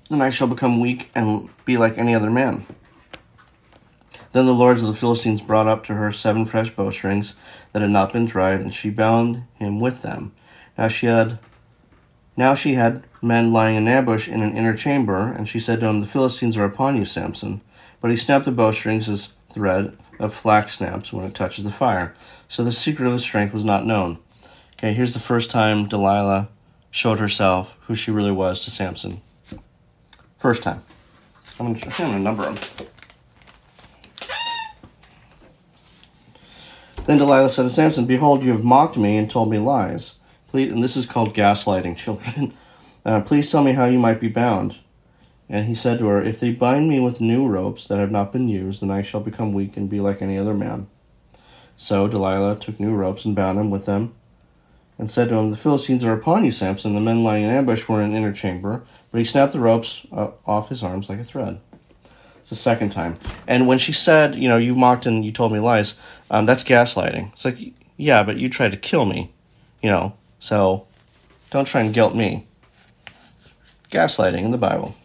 then 0.09 0.19
I 0.19 0.31
shall 0.31 0.47
become 0.47 0.79
weak 0.79 1.11
and 1.13 1.47
be 1.63 1.77
like 1.77 1.99
any 1.99 2.15
other 2.15 2.31
man. 2.31 2.65
Then 4.31 4.47
the 4.47 4.55
lords 4.55 4.81
of 4.81 4.87
the 4.87 4.95
Philistines 4.95 5.43
brought 5.43 5.67
up 5.67 5.83
to 5.85 5.93
her 5.93 6.11
seven 6.11 6.45
fresh 6.47 6.71
bowstrings 6.71 7.35
that 7.73 7.83
had 7.83 7.91
not 7.91 8.11
been 8.11 8.25
dried, 8.25 8.61
and 8.61 8.73
she 8.73 8.89
bound 8.89 9.43
him 9.59 9.79
with 9.79 10.01
them. 10.01 10.33
Now 10.75 10.87
she 10.87 11.05
had 11.05 11.37
now 12.35 12.55
she 12.55 12.73
had 12.73 13.03
men 13.21 13.53
lying 13.53 13.75
in 13.75 13.87
ambush 13.87 14.27
in 14.27 14.41
an 14.41 14.57
inner 14.57 14.75
chamber, 14.75 15.19
and 15.19 15.47
she 15.47 15.59
said 15.59 15.81
to 15.81 15.85
him, 15.85 16.01
The 16.01 16.07
Philistines 16.07 16.57
are 16.57 16.65
upon 16.65 16.97
you, 16.97 17.05
Samson. 17.05 17.61
But 17.99 18.09
he 18.09 18.17
snapped 18.17 18.45
the 18.45 18.51
bowstrings 18.51 19.07
as 19.07 19.29
thread 19.53 19.95
of 20.21 20.33
flax 20.33 20.77
snaps 20.77 21.11
when 21.11 21.25
it 21.25 21.33
touches 21.33 21.65
the 21.65 21.71
fire. 21.71 22.15
So 22.47 22.63
the 22.63 22.71
secret 22.71 23.07
of 23.07 23.13
the 23.13 23.19
strength 23.19 23.53
was 23.53 23.63
not 23.63 23.85
known. 23.85 24.19
Okay, 24.77 24.93
here's 24.93 25.13
the 25.13 25.19
first 25.19 25.49
time 25.49 25.87
Delilah 25.87 26.49
showed 26.91 27.19
herself 27.19 27.77
who 27.81 27.95
she 27.95 28.11
really 28.11 28.31
was 28.31 28.61
to 28.61 28.71
Samson. 28.71 29.21
First 30.37 30.63
time. 30.63 30.83
I'm 31.59 31.73
going 31.73 31.79
to 31.79 32.19
number 32.19 32.43
them. 32.43 32.57
Then 37.05 37.17
Delilah 37.17 37.49
said 37.49 37.63
to 37.63 37.69
Samson, 37.69 38.05
Behold, 38.05 38.43
you 38.43 38.51
have 38.51 38.63
mocked 38.63 38.97
me 38.97 39.17
and 39.17 39.29
told 39.29 39.49
me 39.49 39.57
lies. 39.57 40.15
Please, 40.49 40.71
and 40.71 40.83
this 40.83 40.95
is 40.95 41.05
called 41.05 41.33
gaslighting, 41.33 41.97
children. 41.97 42.53
Uh, 43.03 43.21
please 43.21 43.51
tell 43.51 43.63
me 43.63 43.71
how 43.71 43.85
you 43.85 43.97
might 43.97 44.19
be 44.19 44.27
bound. 44.27 44.77
And 45.51 45.65
he 45.65 45.75
said 45.75 45.99
to 45.99 46.07
her, 46.07 46.21
If 46.21 46.39
they 46.39 46.51
bind 46.51 46.87
me 46.87 47.01
with 47.01 47.19
new 47.19 47.45
ropes 47.45 47.85
that 47.89 47.99
have 47.99 48.09
not 48.09 48.31
been 48.31 48.47
used, 48.47 48.81
then 48.81 48.89
I 48.89 49.01
shall 49.01 49.19
become 49.19 49.51
weak 49.51 49.75
and 49.75 49.89
be 49.89 49.99
like 49.99 50.21
any 50.21 50.37
other 50.37 50.53
man. 50.53 50.87
So 51.75 52.07
Delilah 52.07 52.57
took 52.57 52.79
new 52.79 52.95
ropes 52.95 53.25
and 53.25 53.35
bound 53.35 53.59
him 53.59 53.69
with 53.69 53.85
them, 53.85 54.15
and 54.97 55.11
said 55.11 55.27
to 55.27 55.35
him, 55.35 55.51
The 55.51 55.57
Philistines 55.57 56.05
are 56.05 56.13
upon 56.13 56.45
you, 56.45 56.51
Samson. 56.51 56.93
The 56.93 57.01
men 57.01 57.25
lying 57.25 57.43
in 57.43 57.49
ambush 57.49 57.89
were 57.89 58.01
in 58.01 58.11
an 58.11 58.15
inner 58.15 58.31
chamber, 58.31 58.81
but 59.11 59.17
he 59.17 59.25
snapped 59.25 59.51
the 59.51 59.59
ropes 59.59 60.07
uh, 60.13 60.31
off 60.45 60.69
his 60.69 60.83
arms 60.83 61.09
like 61.09 61.19
a 61.19 61.23
thread. 61.23 61.59
It's 62.39 62.49
the 62.49 62.55
second 62.55 62.91
time. 62.91 63.19
And 63.45 63.67
when 63.67 63.77
she 63.77 63.91
said, 63.91 64.35
you 64.35 64.47
know, 64.47 64.57
you 64.57 64.73
mocked 64.73 65.05
and 65.05 65.25
you 65.25 65.33
told 65.33 65.51
me 65.51 65.59
lies, 65.59 65.95
um, 66.29 66.45
that's 66.45 66.63
gaslighting. 66.63 67.33
It's 67.33 67.43
like, 67.43 67.57
yeah, 67.97 68.23
but 68.23 68.37
you 68.37 68.47
tried 68.47 68.71
to 68.71 68.77
kill 68.77 69.03
me, 69.03 69.33
you 69.83 69.89
know, 69.89 70.13
so 70.39 70.87
don't 71.49 71.67
try 71.67 71.81
and 71.81 71.93
guilt 71.93 72.15
me. 72.15 72.47
Gaslighting 73.91 74.45
in 74.45 74.51
the 74.51 74.57
Bible. 74.57 74.95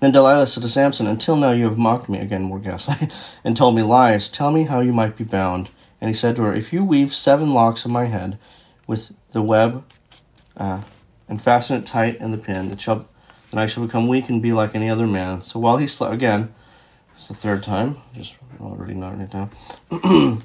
Then 0.00 0.12
Delilah 0.12 0.46
said 0.46 0.62
to 0.62 0.68
Samson, 0.68 1.06
Until 1.06 1.36
now 1.36 1.52
you 1.52 1.64
have 1.64 1.78
mocked 1.78 2.08
me, 2.08 2.18
again 2.18 2.42
more 2.42 2.58
gaslighting, 2.58 3.12
and 3.44 3.56
told 3.56 3.74
me 3.76 3.82
lies. 3.82 4.28
Tell 4.28 4.50
me 4.50 4.64
how 4.64 4.80
you 4.80 4.92
might 4.92 5.16
be 5.16 5.24
bound. 5.24 5.70
And 6.00 6.08
he 6.08 6.14
said 6.14 6.36
to 6.36 6.42
her, 6.42 6.54
If 6.54 6.72
you 6.72 6.84
weave 6.84 7.14
seven 7.14 7.52
locks 7.52 7.84
of 7.84 7.90
my 7.90 8.06
head 8.06 8.38
with 8.86 9.12
the 9.32 9.42
web 9.42 9.84
uh, 10.56 10.82
and 11.28 11.40
fasten 11.40 11.76
it 11.76 11.86
tight 11.86 12.16
in 12.16 12.32
the 12.32 12.38
pin, 12.38 12.70
it 12.70 12.80
shall 12.80 13.06
and 13.50 13.58
I 13.58 13.66
shall 13.66 13.84
become 13.84 14.06
weak 14.06 14.28
and 14.28 14.42
be 14.42 14.52
like 14.52 14.74
any 14.74 14.88
other 14.88 15.06
man. 15.06 15.42
So 15.42 15.58
while 15.58 15.76
he 15.76 15.86
slept, 15.86 16.14
again, 16.14 16.54
it's 17.16 17.28
the 17.28 17.34
third 17.34 17.62
time, 17.62 17.96
just 18.14 18.36
already 18.60 18.94
noting 18.94 19.20
it 19.20 19.30
down. 19.30 19.50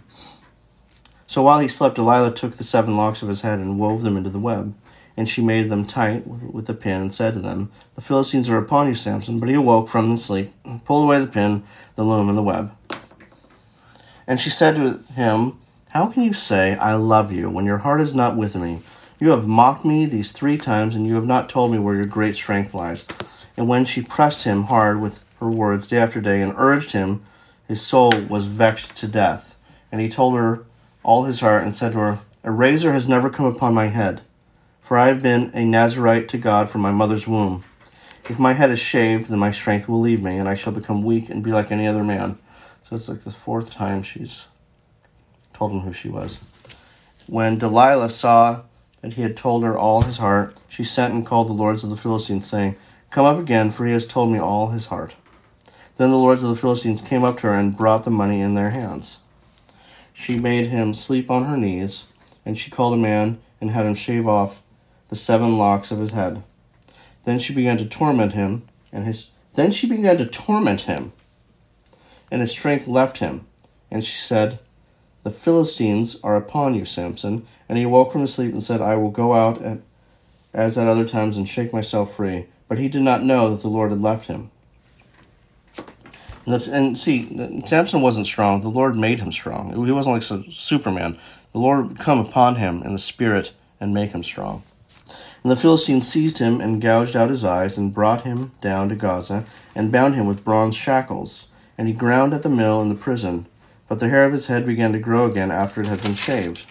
so 1.28 1.44
while 1.44 1.60
he 1.60 1.68
slept, 1.68 1.96
Delilah 1.96 2.34
took 2.34 2.56
the 2.56 2.64
seven 2.64 2.98
locks 2.98 3.22
of 3.22 3.30
his 3.30 3.42
head 3.42 3.60
and 3.60 3.80
wove 3.80 4.02
them 4.02 4.18
into 4.18 4.30
the 4.30 4.40
web. 4.40 4.74
And 5.18 5.30
she 5.30 5.42
made 5.42 5.70
them 5.70 5.86
tight 5.86 6.28
with 6.28 6.70
a 6.70 6.74
pin 6.74 7.02
and 7.02 7.14
said 7.14 7.34
to 7.34 7.40
them, 7.40 7.72
The 7.96 8.02
Philistines 8.02 8.50
are 8.50 8.58
upon 8.58 8.88
you, 8.88 8.96
Samson. 8.96 9.40
But 9.40 9.50
he 9.50 9.56
awoke 9.56 9.88
from 9.88 10.10
the 10.10 10.18
sleep, 10.18 10.52
pulled 10.84 11.06
away 11.06 11.20
the 11.20 11.28
pin, 11.28 11.64
the 11.96 12.04
loom, 12.04 12.28
and 12.28 12.38
the 12.38 12.44
web. 12.44 12.76
And 14.28 14.40
she 14.40 14.50
said 14.50 14.76
to 14.76 15.14
him, 15.14 15.60
How 15.90 16.08
can 16.08 16.24
you 16.24 16.34
say, 16.34 16.76
I 16.76 16.96
love 16.96 17.32
you, 17.32 17.50
when 17.50 17.66
your 17.66 17.78
heart 17.78 18.02
is 18.02 18.14
not 18.14 18.36
with 18.36 18.56
me? 18.56 18.82
You 19.20 19.32
have 19.32 19.48
mocked 19.48 19.86
me 19.86 20.06
these 20.06 20.32
three 20.32 20.58
times, 20.58 20.96
and 20.96 21.08
you 21.08 21.16
have 21.16 21.26
not 21.26 21.48
told 21.48 21.72
me 21.72 21.80
where 21.80 21.96
your 21.96 22.06
great 22.06 22.36
strength 22.36 22.74
lies. 22.74 23.06
And 23.56 23.70
when 23.70 23.86
she 23.86 24.02
pressed 24.02 24.44
him 24.44 24.64
hard 24.64 25.00
with 25.00 25.24
her 25.40 25.50
words 25.50 25.88
day 25.88 25.98
after 25.98 26.20
day 26.20 26.42
and 26.42 26.54
urged 26.58 26.92
him, 26.92 27.24
his 27.68 27.82
soul 27.82 28.12
was 28.30 28.46
vexed 28.46 28.96
to 28.98 29.08
death. 29.08 29.56
And 29.92 30.02
he 30.02 30.10
told 30.10 30.36
her 30.36 30.66
all 31.04 31.24
his 31.24 31.40
heart 31.40 31.64
and 31.64 31.76
said 31.76 31.94
to 31.94 32.00
her, 32.00 32.20
A 32.44 32.52
razor 32.52 32.92
has 32.92 33.08
never 33.08 33.30
come 33.30 33.46
upon 33.46 33.74
my 33.74 33.88
head, 33.88 34.22
for 34.86 35.00
I 35.00 35.08
have 35.08 35.24
been 35.24 35.52
a 35.56 35.66
Nazarite 35.66 36.30
to 36.30 36.38
God 36.38 36.70
from 36.70 36.82
my 36.82 36.92
mother's 36.92 37.28
womb. 37.28 37.64
If 38.30 38.38
my 38.38 38.54
head 38.54 38.70
is 38.70 38.80
shaved, 38.80 39.30
then 39.30 39.40
my 39.40 39.50
strength 39.50 39.90
will 39.90 40.00
leave 40.00 40.22
me, 40.22 40.38
and 40.38 40.48
I 40.48 40.54
shall 40.54 40.74
become 40.74 41.02
weak 41.02 41.32
and 41.32 41.44
be 41.44 41.52
like 41.52 41.72
any 41.72 41.88
other 41.88 42.04
man. 42.04 42.38
So 42.88 42.96
it's 42.96 43.10
like 43.10 43.22
the 43.22 43.32
fourth 43.32 43.72
time 43.72 44.04
she's 44.04 44.46
told 45.54 45.72
him 45.72 45.80
who 45.80 45.92
she 45.92 46.08
was. 46.08 46.38
When 47.26 47.58
Delilah 47.58 48.10
saw 48.10 48.62
that 49.02 49.14
he 49.14 49.24
had 49.24 49.36
told 49.36 49.64
her 49.64 49.76
all 49.76 50.04
his 50.04 50.18
heart, 50.18 50.60
she 50.70 50.84
sent 50.84 51.16
and 51.16 51.26
called 51.26 51.48
the 51.50 51.54
lords 51.54 51.84
of 51.84 51.90
the 51.90 51.98
Philistines, 51.98 52.46
saying, 52.46 52.76
Come 53.10 53.26
up 53.26 53.40
again, 53.40 53.72
for 53.72 53.88
he 53.88 53.94
has 53.94 54.06
told 54.06 54.32
me 54.32 54.38
all 54.38 54.68
his 54.68 54.86
heart. 54.86 55.16
Then 55.98 56.12
the 56.12 56.18
lords 56.18 56.44
of 56.44 56.50
the 56.50 56.62
Philistines 56.62 57.02
came 57.02 57.24
up 57.24 57.40
to 57.40 57.48
her 57.48 57.56
and 57.56 57.76
brought 57.76 58.04
the 58.04 58.12
money 58.12 58.40
in 58.40 58.54
their 58.54 58.70
hands. 58.70 59.18
She 60.14 60.38
made 60.38 60.68
him 60.68 60.94
sleep 60.94 61.32
on 61.32 61.46
her 61.46 61.58
knees, 61.58 62.04
and 62.46 62.56
she 62.56 62.70
called 62.70 62.94
a 62.94 62.98
man 62.98 63.42
and 63.60 63.72
had 63.72 63.88
him 63.88 63.96
shave 63.96 64.28
off 64.28 64.62
the 65.10 65.16
seven 65.16 65.58
locks 65.58 65.92
of 65.92 66.00
his 66.00 66.12
head. 66.12 66.44
Then 67.26 67.40
she 67.40 67.54
began 67.54 67.78
to 67.78 67.86
torment 67.86 68.34
him, 68.34 68.64
and 68.92 69.06
his 69.06 69.30
then 69.54 69.72
she 69.72 69.88
began 69.88 70.18
to 70.18 70.26
torment 70.26 70.82
him, 70.82 71.14
and 72.30 72.42
his 72.42 72.52
strength 72.52 72.88
left 72.88 73.20
him. 73.20 73.46
And 73.90 74.04
she 74.04 74.18
said, 74.18 74.60
the 75.26 75.32
Philistines 75.32 76.20
are 76.24 76.36
upon 76.36 76.76
you, 76.76 76.86
Samson. 76.86 77.48
And 77.68 77.80
he 77.80 77.84
awoke 77.84 78.12
from 78.12 78.22
his 78.22 78.34
sleep 78.36 78.52
and 78.52 78.62
said, 78.62 78.80
I 78.80 78.96
will 78.96 79.10
go 79.10 79.34
out 79.34 79.60
at, 79.64 79.80
as 80.54 80.78
at 80.78 80.88
other 80.88 81.08
times 81.08 81.36
and 81.36 81.50
shake 81.50 81.74
myself 81.74 82.16
free. 82.16 82.46
But 82.68 82.78
he 82.78 82.88
did 82.88 83.02
not 83.02 83.24
know 83.24 83.50
that 83.50 83.64
the 83.64 83.68
Lord 83.68 83.90
had 83.90 84.02
left 84.02 84.28
him. 84.28 84.52
And, 86.46 86.54
the, 86.54 86.72
and 86.72 86.96
see, 86.96 87.62
Samson 87.66 88.04
wasn't 88.04 88.28
strong. 88.28 88.62
The 88.62 88.70
Lord 88.70 88.96
made 88.96 89.20
him 89.20 89.32
strong. 89.32 89.72
He 89.84 89.92
wasn't 89.92 90.14
like 90.14 90.46
Superman. 90.52 91.18
The 91.54 91.58
Lord 91.58 91.88
would 91.88 92.00
come 92.00 92.20
upon 92.20 92.58
him 92.58 92.84
in 92.84 92.94
the 92.94 93.00
spirit 93.00 93.52
and 93.80 93.96
make 93.96 94.12
him 94.12 94.22
strong. 94.22 94.62
And 95.46 95.52
the 95.52 95.56
Philistines 95.56 96.08
seized 96.08 96.40
him 96.40 96.60
and 96.60 96.82
gouged 96.82 97.16
out 97.16 97.30
his 97.30 97.46
eyes 97.46 97.78
and 97.78 97.94
brought 97.94 98.24
him 98.24 98.54
down 98.62 98.90
to 98.90 98.96
Gaza 98.96 99.46
and 99.76 99.92
bound 99.92 100.16
him 100.16 100.26
with 100.26 100.44
bronze 100.44 100.76
shackles. 100.76 101.46
And 101.78 101.88
he 101.88 101.94
ground 101.94 102.34
at 102.34 102.42
the 102.42 102.50
mill 102.50 102.82
in 102.82 102.90
the 102.90 102.96
prison 102.96 103.46
but 103.88 104.00
the 104.00 104.10
hair 104.10 104.26
of 104.26 104.32
his 104.32 104.48
head 104.48 104.66
began 104.66 104.92
to 104.94 105.00
grow 105.00 105.26
again 105.26 105.52
after 105.52 105.82
it 105.82 105.88
had 105.88 106.02
been 106.02 106.16
shaved. 106.16 106.66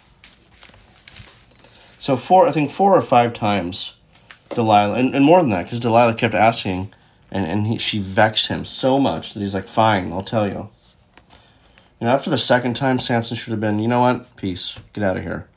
So 1.99 2.17
four, 2.17 2.47
I 2.47 2.53
think 2.53 2.71
four 2.71 2.95
or 2.95 3.01
five 3.01 3.33
times, 3.33 3.95
Delilah, 4.51 4.99
and, 4.99 5.15
and 5.15 5.25
more 5.25 5.41
than 5.41 5.51
that, 5.51 5.65
because 5.65 5.81
Delilah 5.81 6.15
kept 6.15 6.35
asking, 6.35 6.93
and, 7.31 7.47
and 7.47 7.67
he, 7.67 7.79
she 7.79 7.99
vexed 7.99 8.49
him 8.49 8.65
so 8.65 8.99
much 8.99 9.33
that 9.33 9.41
he's 9.41 9.55
like, 9.55 9.65
fine, 9.65 10.13
I'll 10.13 10.23
tell 10.23 10.47
you. 10.47 10.69
Know, 12.01 12.11
after 12.11 12.29
the 12.29 12.37
second 12.37 12.75
time, 12.75 12.99
Samson 12.99 13.37
should 13.37 13.53
have 13.53 13.61
been, 13.61 13.79
you 13.79 13.89
know 13.89 14.01
what, 14.01 14.37
peace, 14.37 14.79
get 14.93 15.05
out 15.05 15.17
of 15.17 15.23
here. 15.23 15.49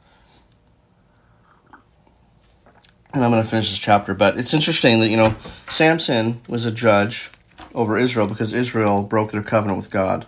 And 3.18 3.26
I'm 3.26 3.32
going 3.32 3.44
to 3.44 3.50
finish 3.50 3.70
this 3.72 3.80
chapter, 3.80 4.14
but 4.14 4.38
it's 4.38 4.54
interesting 4.54 5.00
that, 5.00 5.10
you 5.10 5.18
know, 5.18 5.34
Samson 5.68 6.40
was 6.48 6.66
a 6.68 6.72
judge 6.72 7.32
over 7.74 7.98
Israel 7.98 8.28
because 8.28 8.54
Israel 8.54 9.02
broke 9.02 9.32
their 9.32 9.42
covenant 9.42 9.78
with 9.78 9.90
God. 9.90 10.28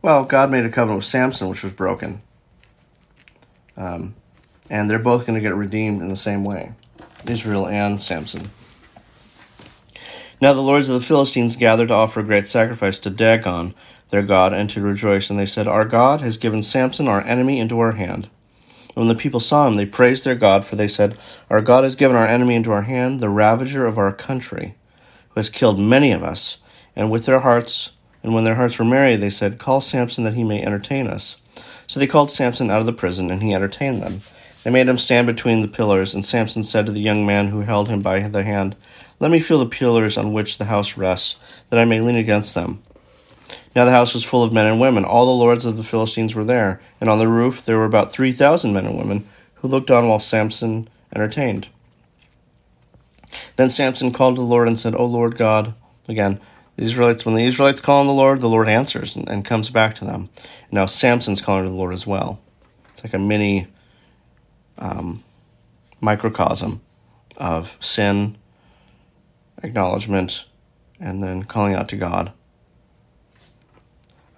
Well, 0.00 0.24
God 0.24 0.50
made 0.50 0.64
a 0.64 0.70
covenant 0.70 0.98
with 0.98 1.04
Samson, 1.04 1.48
which 1.48 1.62
was 1.62 1.74
broken. 1.74 2.22
Um, 3.76 4.14
and 4.70 4.88
they're 4.88 4.98
both 4.98 5.26
going 5.26 5.34
to 5.34 5.42
get 5.42 5.54
redeemed 5.54 6.00
in 6.00 6.08
the 6.08 6.16
same 6.16 6.42
way 6.42 6.72
Israel 7.28 7.66
and 7.66 8.00
Samson. 8.00 8.48
Now 10.40 10.54
the 10.54 10.62
lords 10.62 10.88
of 10.88 10.94
the 10.94 11.06
Philistines 11.06 11.56
gathered 11.56 11.88
to 11.88 11.94
offer 11.94 12.20
a 12.20 12.24
great 12.24 12.46
sacrifice 12.46 12.98
to 13.00 13.10
Dagon, 13.10 13.74
their 14.08 14.22
god, 14.22 14.54
and 14.54 14.70
to 14.70 14.80
rejoice. 14.80 15.28
And 15.28 15.38
they 15.38 15.44
said, 15.44 15.68
Our 15.68 15.84
God 15.84 16.22
has 16.22 16.38
given 16.38 16.62
Samson, 16.62 17.06
our 17.06 17.20
enemy, 17.20 17.60
into 17.60 17.78
our 17.78 17.92
hand. 17.92 18.30
When 19.00 19.08
the 19.08 19.14
people 19.14 19.40
saw 19.40 19.66
him, 19.66 19.76
they 19.76 19.86
praised 19.86 20.26
their 20.26 20.34
God, 20.34 20.62
for 20.62 20.76
they 20.76 20.86
said, 20.86 21.16
Our 21.48 21.62
God 21.62 21.84
has 21.84 21.94
given 21.94 22.18
our 22.18 22.26
enemy 22.26 22.54
into 22.54 22.70
our 22.70 22.82
hand, 22.82 23.20
the 23.20 23.30
ravager 23.30 23.86
of 23.86 23.96
our 23.96 24.12
country, 24.12 24.74
who 25.30 25.40
has 25.40 25.48
killed 25.48 25.80
many 25.80 26.12
of 26.12 26.22
us. 26.22 26.58
And 26.94 27.10
with 27.10 27.24
their 27.24 27.38
hearts, 27.38 27.92
and 28.22 28.34
when 28.34 28.44
their 28.44 28.56
hearts 28.56 28.78
were 28.78 28.84
merry, 28.84 29.16
they 29.16 29.30
said, 29.30 29.58
Call 29.58 29.80
Samson 29.80 30.24
that 30.24 30.34
he 30.34 30.44
may 30.44 30.62
entertain 30.62 31.06
us. 31.06 31.38
So 31.86 31.98
they 31.98 32.06
called 32.06 32.30
Samson 32.30 32.70
out 32.70 32.80
of 32.80 32.86
the 32.86 32.92
prison, 32.92 33.30
and 33.30 33.42
he 33.42 33.54
entertained 33.54 34.02
them. 34.02 34.20
They 34.64 34.70
made 34.70 34.86
him 34.86 34.98
stand 34.98 35.26
between 35.26 35.62
the 35.62 35.68
pillars, 35.68 36.12
and 36.14 36.22
Samson 36.22 36.62
said 36.62 36.84
to 36.84 36.92
the 36.92 37.00
young 37.00 37.24
man 37.24 37.46
who 37.46 37.62
held 37.62 37.88
him 37.88 38.02
by 38.02 38.20
the 38.20 38.42
hand, 38.42 38.76
Let 39.18 39.30
me 39.30 39.40
feel 39.40 39.60
the 39.60 39.64
pillars 39.64 40.18
on 40.18 40.34
which 40.34 40.58
the 40.58 40.66
house 40.66 40.98
rests, 40.98 41.36
that 41.70 41.78
I 41.78 41.86
may 41.86 42.02
lean 42.02 42.16
against 42.16 42.54
them. 42.54 42.82
Now 43.74 43.84
the 43.84 43.90
house 43.90 44.14
was 44.14 44.24
full 44.24 44.42
of 44.42 44.52
men 44.52 44.66
and 44.66 44.80
women. 44.80 45.04
All 45.04 45.26
the 45.26 45.44
lords 45.44 45.64
of 45.64 45.76
the 45.76 45.84
Philistines 45.84 46.34
were 46.34 46.44
there, 46.44 46.80
and 47.00 47.08
on 47.08 47.18
the 47.18 47.28
roof 47.28 47.64
there 47.64 47.78
were 47.78 47.84
about 47.84 48.12
three 48.12 48.32
thousand 48.32 48.72
men 48.72 48.86
and 48.86 48.98
women, 48.98 49.26
who 49.54 49.68
looked 49.68 49.90
on 49.90 50.08
while 50.08 50.20
Samson 50.20 50.88
entertained. 51.14 51.68
Then 53.56 53.70
Samson 53.70 54.12
called 54.12 54.36
to 54.36 54.40
the 54.40 54.46
Lord 54.46 54.66
and 54.66 54.78
said, 54.78 54.94
O 54.94 55.04
Lord 55.04 55.36
God, 55.36 55.74
again, 56.08 56.40
the 56.76 56.84
Israelites, 56.84 57.24
when 57.24 57.34
the 57.34 57.44
Israelites 57.44 57.80
call 57.80 58.00
on 58.00 58.06
the 58.06 58.12
Lord, 58.12 58.40
the 58.40 58.48
Lord 58.48 58.68
answers 58.68 59.16
and, 59.16 59.28
and 59.28 59.44
comes 59.44 59.70
back 59.70 59.94
to 59.96 60.04
them. 60.04 60.30
And 60.36 60.72
now 60.72 60.86
Samson's 60.86 61.42
calling 61.42 61.64
to 61.64 61.70
the 61.70 61.76
Lord 61.76 61.92
as 61.92 62.06
well. 62.06 62.40
It's 62.92 63.04
like 63.04 63.14
a 63.14 63.18
mini 63.18 63.68
um, 64.78 65.22
microcosm 66.00 66.80
of 67.36 67.76
sin, 67.80 68.36
acknowledgement, 69.62 70.46
and 70.98 71.22
then 71.22 71.44
calling 71.44 71.74
out 71.74 71.88
to 71.90 71.96
God. 71.96 72.32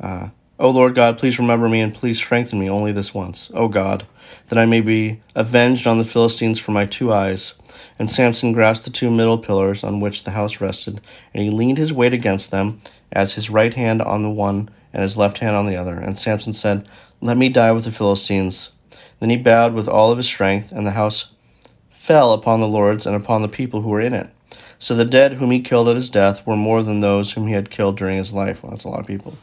Uh, 0.03 0.29
o 0.59 0.71
Lord 0.71 0.95
God, 0.95 1.19
please 1.19 1.39
remember 1.39 1.69
me 1.69 1.81
and 1.81 1.95
please 1.95 2.19
strengthen 2.19 2.59
me 2.59 2.69
only 2.69 2.93
this 2.93 3.15
once, 3.15 3.51
O 3.55 3.69
God, 3.69 4.07
that 4.49 4.59
I 4.59 4.67
may 4.67 4.81
be 4.81 5.21
avenged 5.35 5.87
on 5.87 5.99
the 5.99 6.05
Philistines 6.05 6.59
for 6.59 6.73
my 6.73 6.87
two 6.87 7.13
eyes. 7.13 7.55
And 7.99 8.11
Samson 8.11 8.53
grasped 8.53 8.85
the 8.85 8.91
two 8.91 9.11
middle 9.11 9.39
pillars 9.39 9.83
on 9.83 10.01
which 10.01 10.25
the 10.25 10.31
house 10.31 10.61
rested, 10.61 11.01
and 11.33 11.43
he 11.43 11.51
leaned 11.51 11.79
his 11.79 11.93
weight 11.93 12.15
against 12.15 12.51
them, 12.51 12.79
as 13.13 13.35
his 13.35 13.51
right 13.51 13.73
hand 13.73 14.03
on 14.03 14.23
the 14.23 14.31
one 14.31 14.69
and 14.93 15.03
his 15.03 15.17
left 15.17 15.39
hand 15.39 15.57
on 15.57 15.67
the 15.67 15.77
other. 15.77 15.95
And 15.95 16.19
Samson 16.19 16.53
said, 16.53 16.87
Let 17.21 17.37
me 17.37 17.49
die 17.49 17.73
with 17.73 17.85
the 17.85 17.93
Philistines. 17.93 18.71
Then 19.21 19.31
he 19.31 19.37
bowed 19.37 19.75
with 19.75 19.89
all 19.89 20.11
of 20.11 20.19
his 20.19 20.27
strength, 20.27 20.73
and 20.73 20.87
the 20.87 20.93
house 20.93 21.33
fell 21.91 22.33
upon 22.33 22.61
the 22.61 22.69
lords 22.69 23.07
and 23.07 23.15
upon 23.15 23.43
the 23.43 23.49
people 23.49 23.83
who 23.83 23.91
were 23.91 24.01
in 24.01 24.15
it. 24.15 24.29
So 24.79 24.97
the 24.97 25.05
dead 25.05 25.35
whom 25.35 25.51
he 25.53 25.61
killed 25.61 25.89
at 25.89 25.95
his 25.95 26.11
death 26.11 26.47
were 26.47 26.57
more 26.57 26.83
than 26.83 27.01
those 27.01 27.33
whom 27.33 27.47
he 27.47 27.55
had 27.55 27.71
killed 27.71 27.97
during 27.97 28.17
his 28.17 28.33
life. 28.33 28.63
Well, 28.63 28.71
that's 28.71 28.85
a 28.85 28.89
lot 28.89 29.01
of 29.01 29.07
people. 29.07 29.37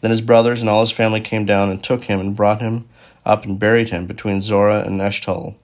Then 0.00 0.10
his 0.10 0.20
brothers 0.20 0.60
and 0.60 0.70
all 0.70 0.80
his 0.80 0.90
family 0.90 1.20
came 1.20 1.44
down 1.44 1.70
and 1.70 1.82
took 1.82 2.04
him 2.04 2.20
and 2.20 2.36
brought 2.36 2.60
him 2.60 2.88
up 3.26 3.44
and 3.44 3.58
buried 3.58 3.88
him 3.88 4.06
between 4.06 4.40
Zorah 4.40 4.84
and 4.84 5.00
Eshtaol 5.00 5.56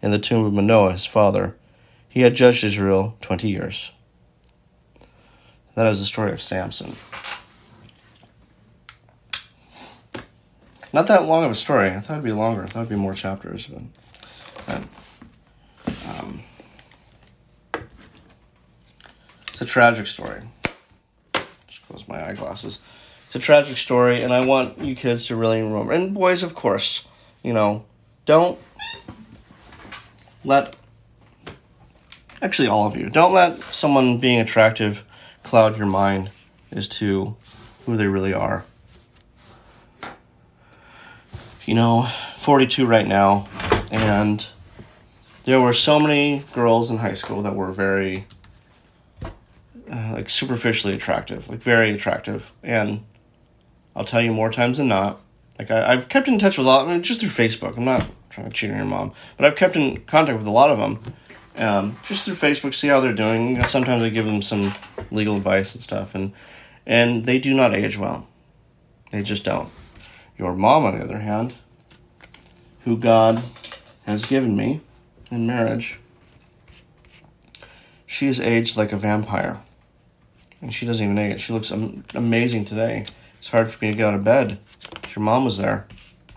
in 0.00 0.10
the 0.10 0.18
tomb 0.18 0.44
of 0.44 0.52
Manoah 0.52 0.92
his 0.92 1.06
father. 1.06 1.56
He 2.08 2.20
had 2.20 2.34
judged 2.34 2.62
Israel 2.62 3.16
twenty 3.20 3.48
years. 3.48 3.92
That 5.74 5.86
is 5.86 5.98
the 5.98 6.04
story 6.04 6.32
of 6.32 6.42
Samson. 6.42 6.94
Not 10.92 11.06
that 11.06 11.24
long 11.24 11.44
of 11.44 11.50
a 11.50 11.54
story. 11.54 11.88
I 11.88 12.00
thought 12.00 12.14
it'd 12.14 12.24
be 12.24 12.32
longer. 12.32 12.64
I 12.64 12.66
thought 12.66 12.80
it'd 12.80 12.90
be 12.90 12.96
more 12.96 13.14
chapters, 13.14 13.66
but 14.66 14.82
um, 15.86 16.42
it's 19.48 19.62
a 19.62 19.64
tragic 19.64 20.06
story. 20.06 20.42
Just 21.66 21.86
close 21.86 22.06
my 22.06 22.28
eyeglasses. 22.28 22.78
It's 23.32 23.42
a 23.42 23.46
tragic 23.46 23.78
story, 23.78 24.22
and 24.22 24.30
I 24.30 24.44
want 24.44 24.76
you 24.76 24.94
kids 24.94 25.28
to 25.28 25.36
really 25.36 25.62
remember, 25.62 25.94
and 25.94 26.12
boys, 26.12 26.42
of 26.42 26.54
course, 26.54 27.06
you 27.42 27.54
know, 27.54 27.86
don't 28.26 28.58
let 30.44 30.76
actually 32.42 32.68
all 32.68 32.86
of 32.86 32.94
you 32.94 33.08
don't 33.08 33.32
let 33.32 33.58
someone 33.58 34.18
being 34.18 34.38
attractive 34.38 35.02
cloud 35.44 35.78
your 35.78 35.86
mind 35.86 36.30
as 36.72 36.86
to 36.88 37.34
who 37.86 37.96
they 37.96 38.06
really 38.06 38.34
are. 38.34 38.66
You 41.64 41.74
know 41.74 42.10
42 42.36 42.84
right 42.84 43.06
now 43.06 43.48
and 43.90 44.46
there 45.44 45.58
were 45.58 45.72
so 45.72 45.98
many 45.98 46.44
girls 46.52 46.90
in 46.90 46.98
high 46.98 47.14
school 47.14 47.40
that 47.44 47.56
were 47.56 47.72
very 47.72 48.24
uh, 49.90 50.12
like 50.12 50.28
superficially 50.28 50.92
attractive 50.92 51.48
like 51.48 51.60
very 51.60 51.92
attractive 51.92 52.52
and 52.62 53.02
i'll 53.96 54.04
tell 54.04 54.22
you 54.22 54.32
more 54.32 54.50
times 54.50 54.78
than 54.78 54.88
not 54.88 55.20
like 55.58 55.70
I, 55.70 55.94
have 55.94 56.08
kept 56.08 56.28
in 56.28 56.38
touch 56.38 56.58
with 56.58 56.66
a 56.66 56.70
lot 56.70 56.86
I 56.86 56.92
mean, 56.92 57.02
just 57.02 57.20
through 57.20 57.30
facebook 57.30 57.76
i'm 57.76 57.84
not 57.84 58.06
trying 58.30 58.48
to 58.48 58.52
cheat 58.52 58.70
on 58.70 58.76
your 58.76 58.86
mom 58.86 59.12
but 59.36 59.46
i've 59.46 59.56
kept 59.56 59.76
in 59.76 60.00
contact 60.02 60.38
with 60.38 60.46
a 60.46 60.52
lot 60.52 60.70
of 60.70 60.78
them 60.78 61.14
um, 61.56 61.96
just 62.02 62.24
through 62.24 62.34
Facebook, 62.34 62.74
see 62.74 62.88
how 62.88 63.00
they're 63.00 63.12
doing. 63.12 63.48
You 63.50 63.58
know, 63.58 63.66
sometimes 63.66 64.02
I 64.02 64.08
give 64.08 64.26
them 64.26 64.42
some 64.42 64.72
legal 65.10 65.36
advice 65.36 65.74
and 65.74 65.82
stuff, 65.82 66.14
and 66.14 66.32
and 66.86 67.24
they 67.24 67.38
do 67.38 67.54
not 67.54 67.74
age 67.74 67.98
well. 67.98 68.26
They 69.10 69.22
just 69.22 69.44
don't. 69.44 69.68
Your 70.38 70.54
mom, 70.54 70.84
on 70.84 70.98
the 70.98 71.04
other 71.04 71.18
hand, 71.18 71.54
who 72.84 72.96
God 72.96 73.42
has 74.06 74.24
given 74.24 74.56
me 74.56 74.80
in 75.30 75.46
marriage, 75.46 75.98
she 78.06 78.26
is 78.26 78.40
aged 78.40 78.76
like 78.76 78.92
a 78.92 78.96
vampire, 78.96 79.60
and 80.62 80.72
she 80.72 80.86
doesn't 80.86 81.04
even 81.04 81.18
age. 81.18 81.40
She 81.40 81.52
looks 81.52 81.70
am- 81.70 82.04
amazing 82.14 82.64
today. 82.64 83.04
It's 83.42 83.48
hard 83.48 83.72
for 83.72 83.84
me 83.84 83.90
to 83.90 83.96
get 83.96 84.06
out 84.06 84.14
of 84.14 84.22
bed. 84.22 84.60
Your 85.16 85.24
mom 85.24 85.44
was 85.44 85.58
there. 85.58 85.88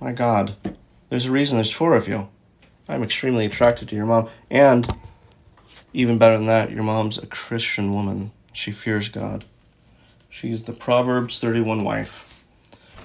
My 0.01 0.11
God, 0.11 0.55
there's 1.09 1.27
a 1.27 1.31
reason. 1.31 1.55
There's 1.55 1.71
four 1.71 1.95
of 1.95 2.07
you. 2.07 2.29
I'm 2.89 3.03
extremely 3.03 3.45
attracted 3.45 3.89
to 3.89 3.95
your 3.95 4.07
mom, 4.07 4.27
and 4.49 4.91
even 5.93 6.17
better 6.17 6.35
than 6.35 6.47
that, 6.47 6.71
your 6.71 6.81
mom's 6.81 7.19
a 7.19 7.27
Christian 7.27 7.93
woman. 7.93 8.31
She 8.53 8.71
fears 8.71 9.07
God. 9.07 9.45
She's 10.29 10.63
the 10.63 10.73
Proverbs 10.73 11.39
31 11.39 11.83
wife 11.83 12.43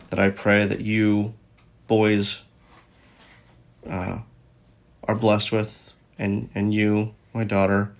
that 0.08 0.18
I 0.18 0.30
pray 0.30 0.66
that 0.66 0.80
you 0.80 1.34
boys 1.86 2.40
uh, 3.86 4.20
are 5.04 5.14
blessed 5.14 5.52
with, 5.52 5.92
and, 6.18 6.48
and 6.54 6.72
you, 6.72 7.14
my 7.34 7.44
daughter, 7.44 7.92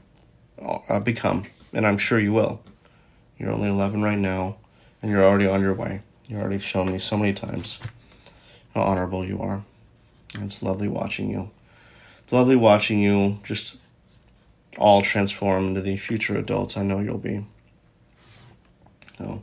uh, 0.58 1.00
become. 1.00 1.44
And 1.74 1.86
I'm 1.86 1.98
sure 1.98 2.18
you 2.18 2.32
will. 2.32 2.62
You're 3.36 3.52
only 3.52 3.68
11 3.68 4.00
right 4.00 4.16
now, 4.16 4.56
and 5.02 5.10
you're 5.10 5.24
already 5.24 5.46
on 5.46 5.60
your 5.60 5.74
way. 5.74 6.02
You've 6.28 6.40
already 6.40 6.58
shown 6.58 6.92
me 6.92 6.98
so 6.98 7.16
many 7.16 7.32
times 7.32 7.78
how 8.74 8.82
honorable 8.82 9.24
you 9.24 9.40
are. 9.40 9.64
And 10.34 10.44
it's 10.44 10.62
lovely 10.62 10.88
watching 10.88 11.30
you. 11.30 11.50
It's 12.22 12.32
lovely 12.32 12.56
watching 12.56 13.00
you 13.00 13.38
just 13.42 13.78
all 14.78 15.02
transform 15.02 15.68
into 15.68 15.80
the 15.80 15.96
future 15.96 16.36
adults 16.36 16.76
I 16.76 16.82
know 16.82 17.00
you'll 17.00 17.18
be. 17.18 17.44
So, 19.18 19.42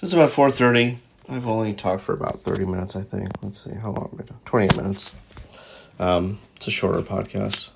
it's 0.00 0.12
about 0.12 0.30
4.30. 0.30 0.96
I've 1.28 1.46
only 1.46 1.74
talked 1.74 2.02
for 2.02 2.14
about 2.14 2.40
30 2.40 2.64
minutes, 2.64 2.96
I 2.96 3.02
think. 3.02 3.28
Let's 3.42 3.62
see, 3.62 3.74
how 3.74 3.90
long? 3.90 4.18
28 4.46 4.76
minutes. 4.76 5.12
Um, 5.98 6.38
it's 6.56 6.68
a 6.68 6.70
shorter 6.70 7.02
podcast. 7.02 7.68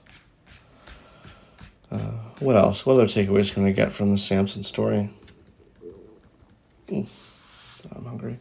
Uh, 1.90 2.12
what 2.38 2.56
else? 2.56 2.86
What 2.86 2.94
other 2.94 3.04
takeaways 3.04 3.52
can 3.52 3.66
I 3.66 3.72
get 3.72 3.92
from 3.92 4.12
the 4.12 4.18
Samson 4.18 4.62
story? 4.62 5.10
Mm, 6.92 7.08
I'm 7.96 8.04
hungry. 8.04 8.38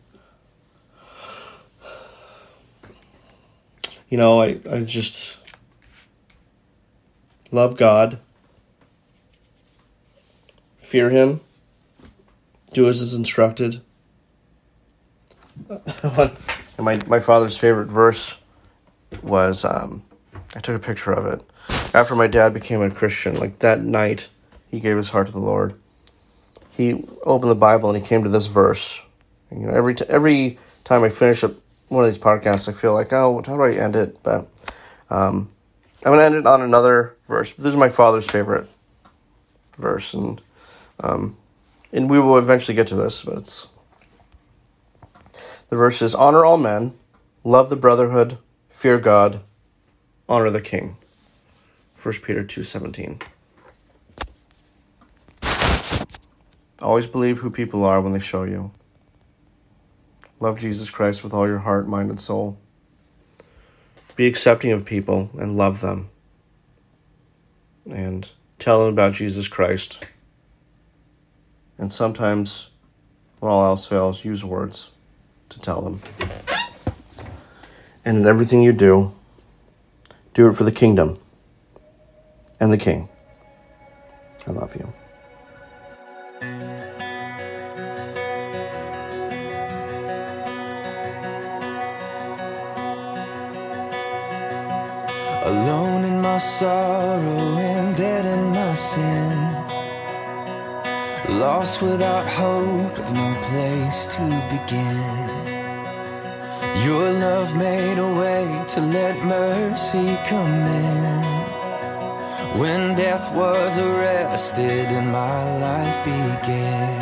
You 4.09 4.17
know, 4.17 4.41
I, 4.41 4.59
I 4.69 4.81
just 4.81 5.37
love 7.49 7.77
God, 7.77 8.19
fear 10.77 11.09
Him, 11.09 11.39
do 12.73 12.89
as 12.89 12.99
is 12.99 13.13
instructed. 13.13 13.81
my 16.77 16.99
my 17.07 17.19
father's 17.21 17.57
favorite 17.57 17.87
verse 17.87 18.37
was 19.23 19.63
um, 19.63 20.03
I 20.55 20.59
took 20.59 20.75
a 20.75 20.85
picture 20.85 21.13
of 21.13 21.25
it 21.25 21.41
after 21.93 22.15
my 22.15 22.27
dad 22.27 22.53
became 22.53 22.81
a 22.81 22.91
Christian. 22.91 23.37
Like 23.37 23.59
that 23.59 23.81
night, 23.81 24.27
he 24.67 24.81
gave 24.81 24.97
his 24.97 25.07
heart 25.07 25.27
to 25.27 25.31
the 25.31 25.39
Lord. 25.39 25.80
He 26.71 27.05
opened 27.23 27.51
the 27.51 27.55
Bible 27.55 27.89
and 27.89 28.01
he 28.01 28.07
came 28.07 28.23
to 28.23 28.29
this 28.29 28.47
verse. 28.47 29.01
You 29.51 29.59
know, 29.59 29.73
every 29.73 29.95
t- 29.95 30.05
every 30.07 30.57
time 30.83 31.03
I 31.03 31.09
finish 31.09 31.43
up 31.43 31.53
one 31.89 32.03
of 32.03 32.09
these 32.09 32.17
podcasts, 32.17 32.69
I 32.69 32.71
feel 32.71 32.93
like, 32.93 33.11
oh, 33.11 33.41
how 33.45 33.55
do 33.55 33.63
I 33.63 33.73
end 33.73 33.95
it? 33.95 34.21
But 34.23 34.47
um, 35.09 35.49
I'm 36.03 36.13
gonna 36.13 36.23
end 36.23 36.35
it 36.35 36.47
on 36.47 36.61
another 36.61 37.15
verse. 37.27 37.53
This 37.53 37.67
is 37.67 37.75
my 37.75 37.89
father's 37.89 38.29
favorite 38.29 38.67
verse, 39.77 40.13
and 40.13 40.41
um, 41.01 41.37
and 41.91 42.09
we 42.09 42.19
will 42.19 42.37
eventually 42.37 42.75
get 42.75 42.87
to 42.87 42.95
this, 42.95 43.23
but 43.23 43.37
it's 43.37 43.67
the 45.69 45.75
verse 45.75 46.01
is 46.01 46.15
honor 46.15 46.45
all 46.45 46.57
men, 46.57 46.93
love 47.43 47.69
the 47.69 47.75
brotherhood, 47.75 48.37
fear 48.69 48.97
God, 48.99 49.41
honor 50.27 50.49
the 50.49 50.61
king. 50.61 50.97
1 52.01 52.13
Peter 52.23 52.43
2:17. 52.43 53.21
Always 56.81 57.05
believe 57.05 57.37
who 57.37 57.51
people 57.51 57.85
are 57.85 58.01
when 58.01 58.13
they 58.13 58.19
show 58.19 58.43
you. 58.43 58.71
Love 60.39 60.57
Jesus 60.59 60.89
Christ 60.89 61.23
with 61.23 61.33
all 61.33 61.47
your 61.47 61.59
heart, 61.59 61.87
mind, 61.87 62.09
and 62.09 62.19
soul. 62.19 62.57
be 64.15 64.25
accepting 64.25 64.71
of 64.71 64.83
people 64.83 65.29
and 65.37 65.55
love 65.55 65.81
them. 65.81 66.09
And 67.89 68.29
tell 68.57 68.83
them 68.83 68.93
about 68.93 69.13
Jesus 69.13 69.47
Christ. 69.47 70.03
And 71.77 71.93
sometimes, 71.93 72.69
when 73.39 73.51
all 73.51 73.65
else 73.65 73.85
fails, 73.85 74.25
use 74.25 74.43
words 74.43 74.89
to 75.49 75.59
tell 75.59 75.81
them. 75.81 76.01
And 78.03 78.17
in 78.17 78.25
everything 78.25 78.63
you 78.63 78.73
do, 78.73 79.11
do 80.33 80.47
it 80.47 80.53
for 80.53 80.63
the 80.63 80.71
kingdom 80.71 81.19
and 82.59 82.73
the 82.73 82.77
king. 82.77 83.09
I 84.47 84.51
love 84.51 84.75
you. 84.75 84.91
Alone 95.51 96.05
in 96.05 96.21
my 96.21 96.37
sorrow 96.37 97.43
and 97.71 97.93
dead 97.93 98.25
in 98.25 98.43
my 98.51 98.73
sin. 98.73 99.37
Lost 101.43 101.81
without 101.81 102.25
hope 102.25 102.97
with 102.97 103.11
no 103.11 103.29
place 103.49 104.07
to 104.15 104.23
begin. 104.53 105.27
Your 106.85 107.11
love 107.11 107.53
made 107.53 107.97
a 107.97 108.11
way 108.21 108.45
to 108.73 108.79
let 108.79 109.15
mercy 109.25 110.17
come 110.31 110.61
in. 110.87 111.21
When 112.57 112.95
death 112.95 113.27
was 113.35 113.77
arrested 113.77 114.85
and 114.97 115.11
my 115.11 115.41
life 115.65 115.97
began. 116.05 117.01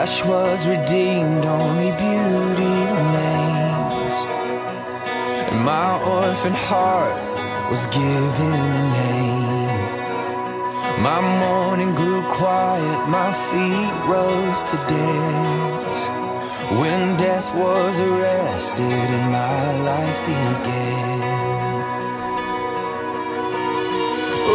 Ash 0.00 0.24
was 0.24 0.66
redeemed, 0.66 1.44
only 1.44 1.90
beauty 1.92 2.74
remains. 2.98 3.83
My 5.62 6.02
orphan 6.02 6.52
heart 6.52 7.14
was 7.70 7.86
given 7.86 8.68
a 8.82 8.84
name. 9.00 9.84
My 11.02 11.20
mourning 11.40 11.94
grew 11.94 12.22
quiet, 12.40 13.08
my 13.08 13.30
feet 13.48 13.94
rose 14.12 14.62
to 14.70 14.76
dance. 14.88 15.96
When 16.80 17.16
death 17.16 17.54
was 17.54 17.98
arrested 17.98 19.06
and 19.16 19.26
my 19.30 19.64
life 19.90 20.18
began. 20.26 21.20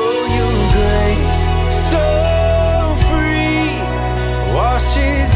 Oh, 0.01 0.21
your 0.37 0.57
grace, 0.75 1.41
so 1.91 2.07
free, 3.09 3.71
washes 4.55 5.28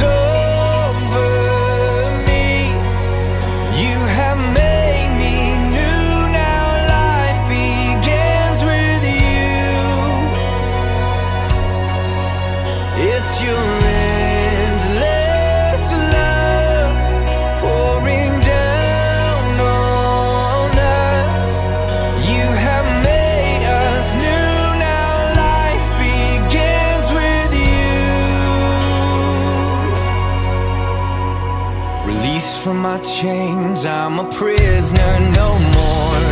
chains, 33.84 33.86
I'm 33.86 34.20
a 34.20 34.30
prisoner 34.30 35.20
no 35.36 35.58
more. 35.60 36.24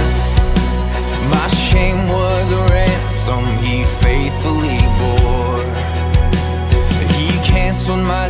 My 1.34 1.48
shame 1.48 2.08
was 2.08 2.52
a 2.52 2.64
ransom 2.74 3.46
he 3.64 3.84
faithfully 4.02 4.80
bore. 5.00 5.64
He 7.16 7.30
canceled 7.48 8.04
my 8.06 8.30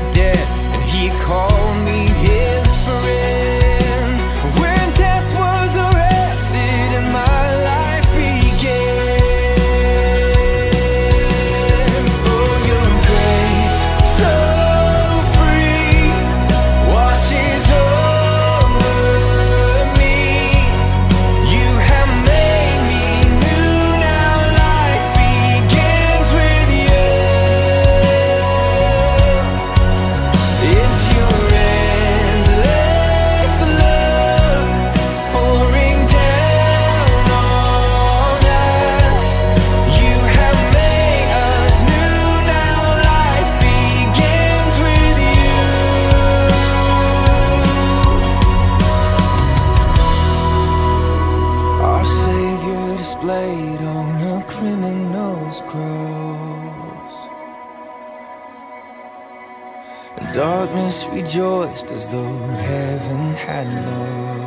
darkness 60.91 61.07
rejoiced 61.13 61.91
as 61.91 62.07
though 62.11 62.37
heaven 62.67 63.33
had 63.33 63.67
lost. 63.87 64.39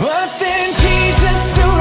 But 0.00 0.38
then 0.38 0.72
Jesus 0.74 1.77